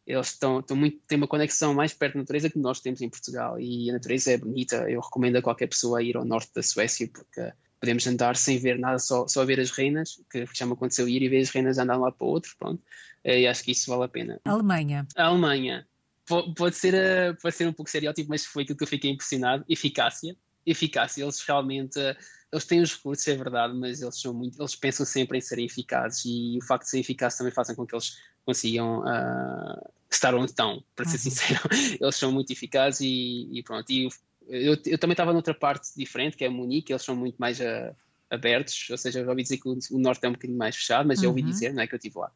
[0.08, 3.10] eles estão, estão muito, têm uma conexão mais perto da natureza que nós temos em
[3.10, 3.60] Portugal.
[3.60, 4.90] E a natureza é bonita.
[4.90, 8.78] Eu recomendo a qualquer pessoa ir ao norte da Suécia, porque podemos andar sem ver
[8.78, 11.78] nada, só, só ver as reinas, que já me aconteceu ir e ver as reinas
[11.78, 12.82] andar lá para o outro, pronto.
[13.24, 14.40] E acho que isso vale a pena.
[14.46, 15.08] Alemanha.
[15.16, 15.88] A Alemanha.
[16.56, 19.66] Pode ser, pode ser um pouco estereótipo, mas foi aquilo que eu fiquei impressionado.
[19.68, 20.36] Eficácia.
[20.66, 21.24] Eficácia.
[21.24, 22.00] Eles realmente,
[22.52, 25.66] eles têm os recursos, é verdade, mas eles são muito, eles pensam sempre em serem
[25.66, 30.34] eficazes e o facto de serem eficazes também fazem com que eles consigam uh, estar
[30.36, 31.24] onde estão, para ser uhum.
[31.24, 31.62] sincero.
[32.02, 33.90] Eles são muito eficazes e, e pronto.
[33.92, 34.08] E
[34.50, 37.96] eu, eu também estava noutra parte diferente, que é Munique, eles são muito mais uh,
[38.30, 41.08] abertos, ou seja, eu ouvi dizer que o, o, norte é um bocadinho mais fechado,
[41.08, 41.26] mas uhum.
[41.26, 41.50] eu ouvi uhum.
[41.50, 42.32] dizer, não é que eu estive lá.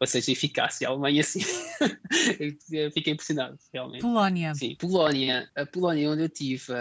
[0.00, 1.40] Ou seja, eficácia, a Alemanha sim.
[2.94, 4.00] fiquei impressionado, realmente.
[4.00, 4.54] Polónia.
[4.54, 5.50] Sim, Polónia.
[5.54, 6.72] A Polónia onde eu estive,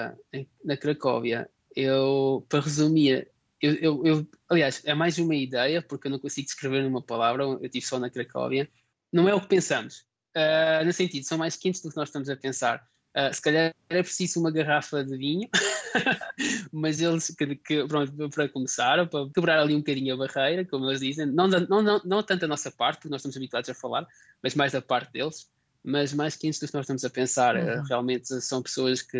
[0.63, 3.29] na Cracóvia, eu, para resumir,
[3.61, 7.43] eu, eu, eu, aliás, é mais uma ideia, porque eu não consigo descrever numa palavra,
[7.43, 8.69] eu estive só na Cracóvia.
[9.11, 10.05] Não é o que pensamos.
[10.35, 12.87] Uh, no sentido, são mais quentes do que nós estamos a pensar.
[13.15, 15.49] Uh, se calhar era preciso uma garrafa de vinho,
[16.71, 20.87] mas eles, que, que, pronto, para começar, para quebrar ali um bocadinho a barreira, como
[20.87, 23.73] eles dizem, não, não, não, não tanto a nossa parte, porque nós estamos habituados a
[23.73, 24.07] falar,
[24.43, 25.49] mas mais da parte deles,
[25.83, 27.55] mas mais quentes do que nós estamos a pensar.
[27.55, 27.81] Uhum.
[27.81, 29.17] Uh, realmente são pessoas que,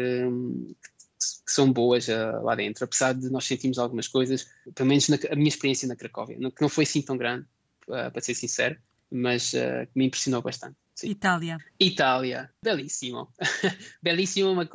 [1.18, 5.18] que são boas uh, lá dentro, apesar de nós sentirmos algumas coisas, pelo menos na,
[5.32, 7.48] a minha experiência na Cracóvia, que não foi assim tão grande,
[7.88, 8.78] para ser sincero,
[9.12, 10.78] mas que me impressionou bastante.
[11.00, 11.12] Sì.
[11.12, 11.58] Italia.
[11.80, 13.30] Italia, bellissimo.
[14.04, 14.66] bellissimo, uma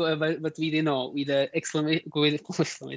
[0.41, 1.51] batida não, e da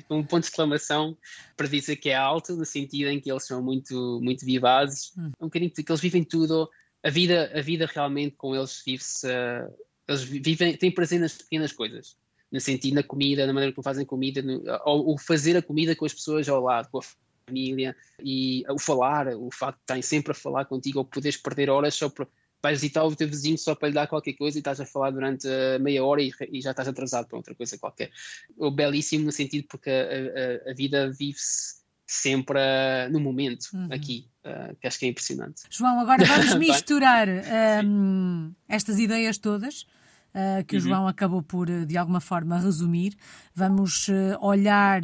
[0.07, 1.17] com um ponto de exclamação
[1.57, 5.31] para dizer que é alto, no sentido em que eles são muito, muito vivazes, hum.
[5.41, 6.69] um bocadinho que eles vivem tudo,
[7.03, 9.73] a vida, a vida realmente com eles vive-se, uh,
[10.07, 12.15] eles vivem, têm prazer nas pequenas coisas,
[12.49, 15.93] no sentido na comida, na maneira como fazem comida, no, ou, ou fazer a comida
[15.97, 17.03] com as pessoas ao lado, com a
[17.47, 21.69] família, e o falar, o facto de estarem sempre a falar contigo, ou poderes perder
[21.69, 22.27] horas só para
[22.59, 25.11] vais visitar o teu vizinho só para lhe dar qualquer coisa e estás a falar
[25.11, 28.11] durante uh, meia hora e, e, já estás atrasado para outra coisa qualquer.
[28.57, 31.77] O belíssimo no sentido porque a, a, a vida vive-se
[32.07, 33.89] sempre uh, no momento, uhum.
[33.91, 35.63] aqui, uh, que acho que é impressionante.
[35.69, 37.27] João, agora vamos misturar
[37.83, 39.85] um, estas ideias todas.
[40.35, 40.81] Uh, que uhum.
[40.81, 43.17] o João acabou por, de alguma forma, resumir.
[43.55, 44.07] Vamos
[44.39, 45.01] olhar,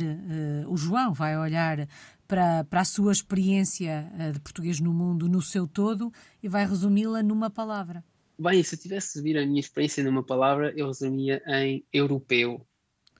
[0.67, 1.87] o João vai olhar
[2.27, 6.11] para, para a sua experiência eh, de português no mundo no seu todo
[6.41, 8.03] e vai resumi-la numa palavra.
[8.37, 12.65] Bem, se eu tivesse de vir a minha experiência numa palavra, eu resumia em europeu.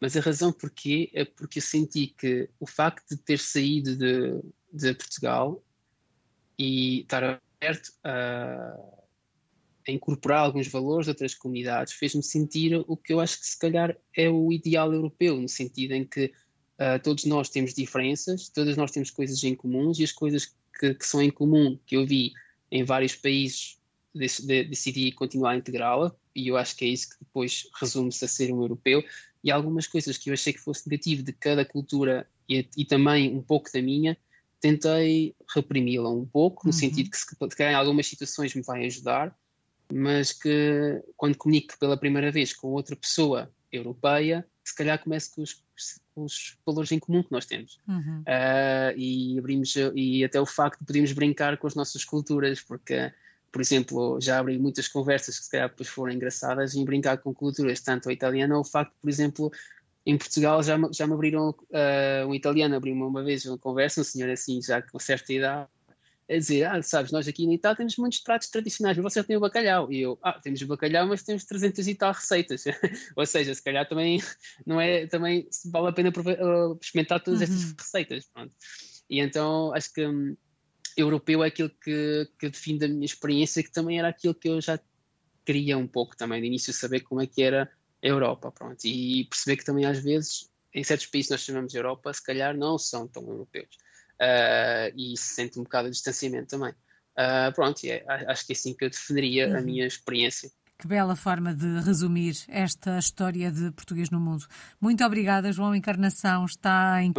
[0.01, 4.41] Mas a razão porquê é porque eu senti que o facto de ter saído de,
[4.73, 5.63] de Portugal
[6.57, 8.75] e estar aberto a,
[9.87, 13.57] a incorporar alguns valores de outras comunidades fez-me sentir o que eu acho que se
[13.57, 16.33] calhar é o ideal europeu, no sentido em que
[16.83, 20.93] Uh, todos nós temos diferenças, todas nós temos coisas em comuns e as coisas que,
[20.93, 22.33] que são em comum que eu vi
[22.69, 23.79] em vários países
[24.13, 28.51] decidi continuar a integrá-la e eu acho que é isso que depois resume-se a ser
[28.51, 29.03] um europeu.
[29.43, 33.33] E algumas coisas que eu achei que fosse negativo de cada cultura e, e também
[33.33, 34.17] um pouco da minha,
[34.59, 36.79] tentei reprimi-la um pouco, no uhum.
[36.79, 39.37] sentido que, se calhar, em algumas situações me vai ajudar,
[39.91, 45.41] mas que quando comunico pela primeira vez com outra pessoa europeia, se calhar começo com
[45.41, 45.62] os,
[46.15, 47.79] os valores em comum que nós temos.
[47.87, 48.21] Uhum.
[48.21, 53.11] Uh, e abrimos, e até o facto de podermos brincar com as nossas culturas, porque
[53.53, 57.31] por exemplo, já abri muitas conversas que se calhar depois foram engraçadas em brincar com
[57.31, 59.51] culturas, tanto a italiana, ou o facto, por exemplo,
[60.03, 64.03] em Portugal já, já me abriram, uh, um italiano abriu-me uma vez uma conversa, um
[64.03, 65.67] senhor assim, já com certa idade,
[66.33, 69.37] a dizer, ah, sabes, nós aqui na Itália temos muitos pratos tradicionais, mas vocês têm
[69.37, 69.91] o bacalhau.
[69.91, 72.63] E eu, ah, temos o bacalhau, mas temos 300 e tal receitas.
[73.15, 74.21] Ou seja, se calhar também
[74.65, 77.45] não é, também vale a pena uh, experimentar todas uhum.
[77.45, 78.25] estas receitas.
[78.33, 78.53] Pronto.
[79.09, 80.35] E então acho que um,
[80.97, 84.61] europeu é aquilo que, que define da minha experiência, que também era aquilo que eu
[84.61, 84.79] já
[85.45, 87.71] queria um pouco também, de início, saber como é que era
[88.03, 91.77] a Europa, pronto, e perceber que também às vezes, em certos países nós chamamos de
[91.77, 93.77] Europa, se calhar não são tão europeus,
[94.23, 96.71] uh, e se sente um bocado de distanciamento também.
[96.71, 99.57] Uh, pronto, é, acho que é assim que eu definiria uhum.
[99.57, 100.49] a minha experiência.
[100.79, 104.45] Que bela forma de resumir esta história de português no mundo.
[104.81, 106.43] Muito obrigada, João Encarnação.
[106.45, 107.13] Está em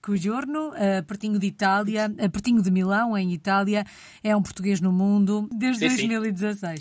[0.00, 0.70] Cugiorno,
[1.06, 3.84] pertinho de Itália, pertinho de Milão, em Itália.
[4.22, 6.58] É um português no mundo desde sim, 2016.
[6.58, 6.76] Sim.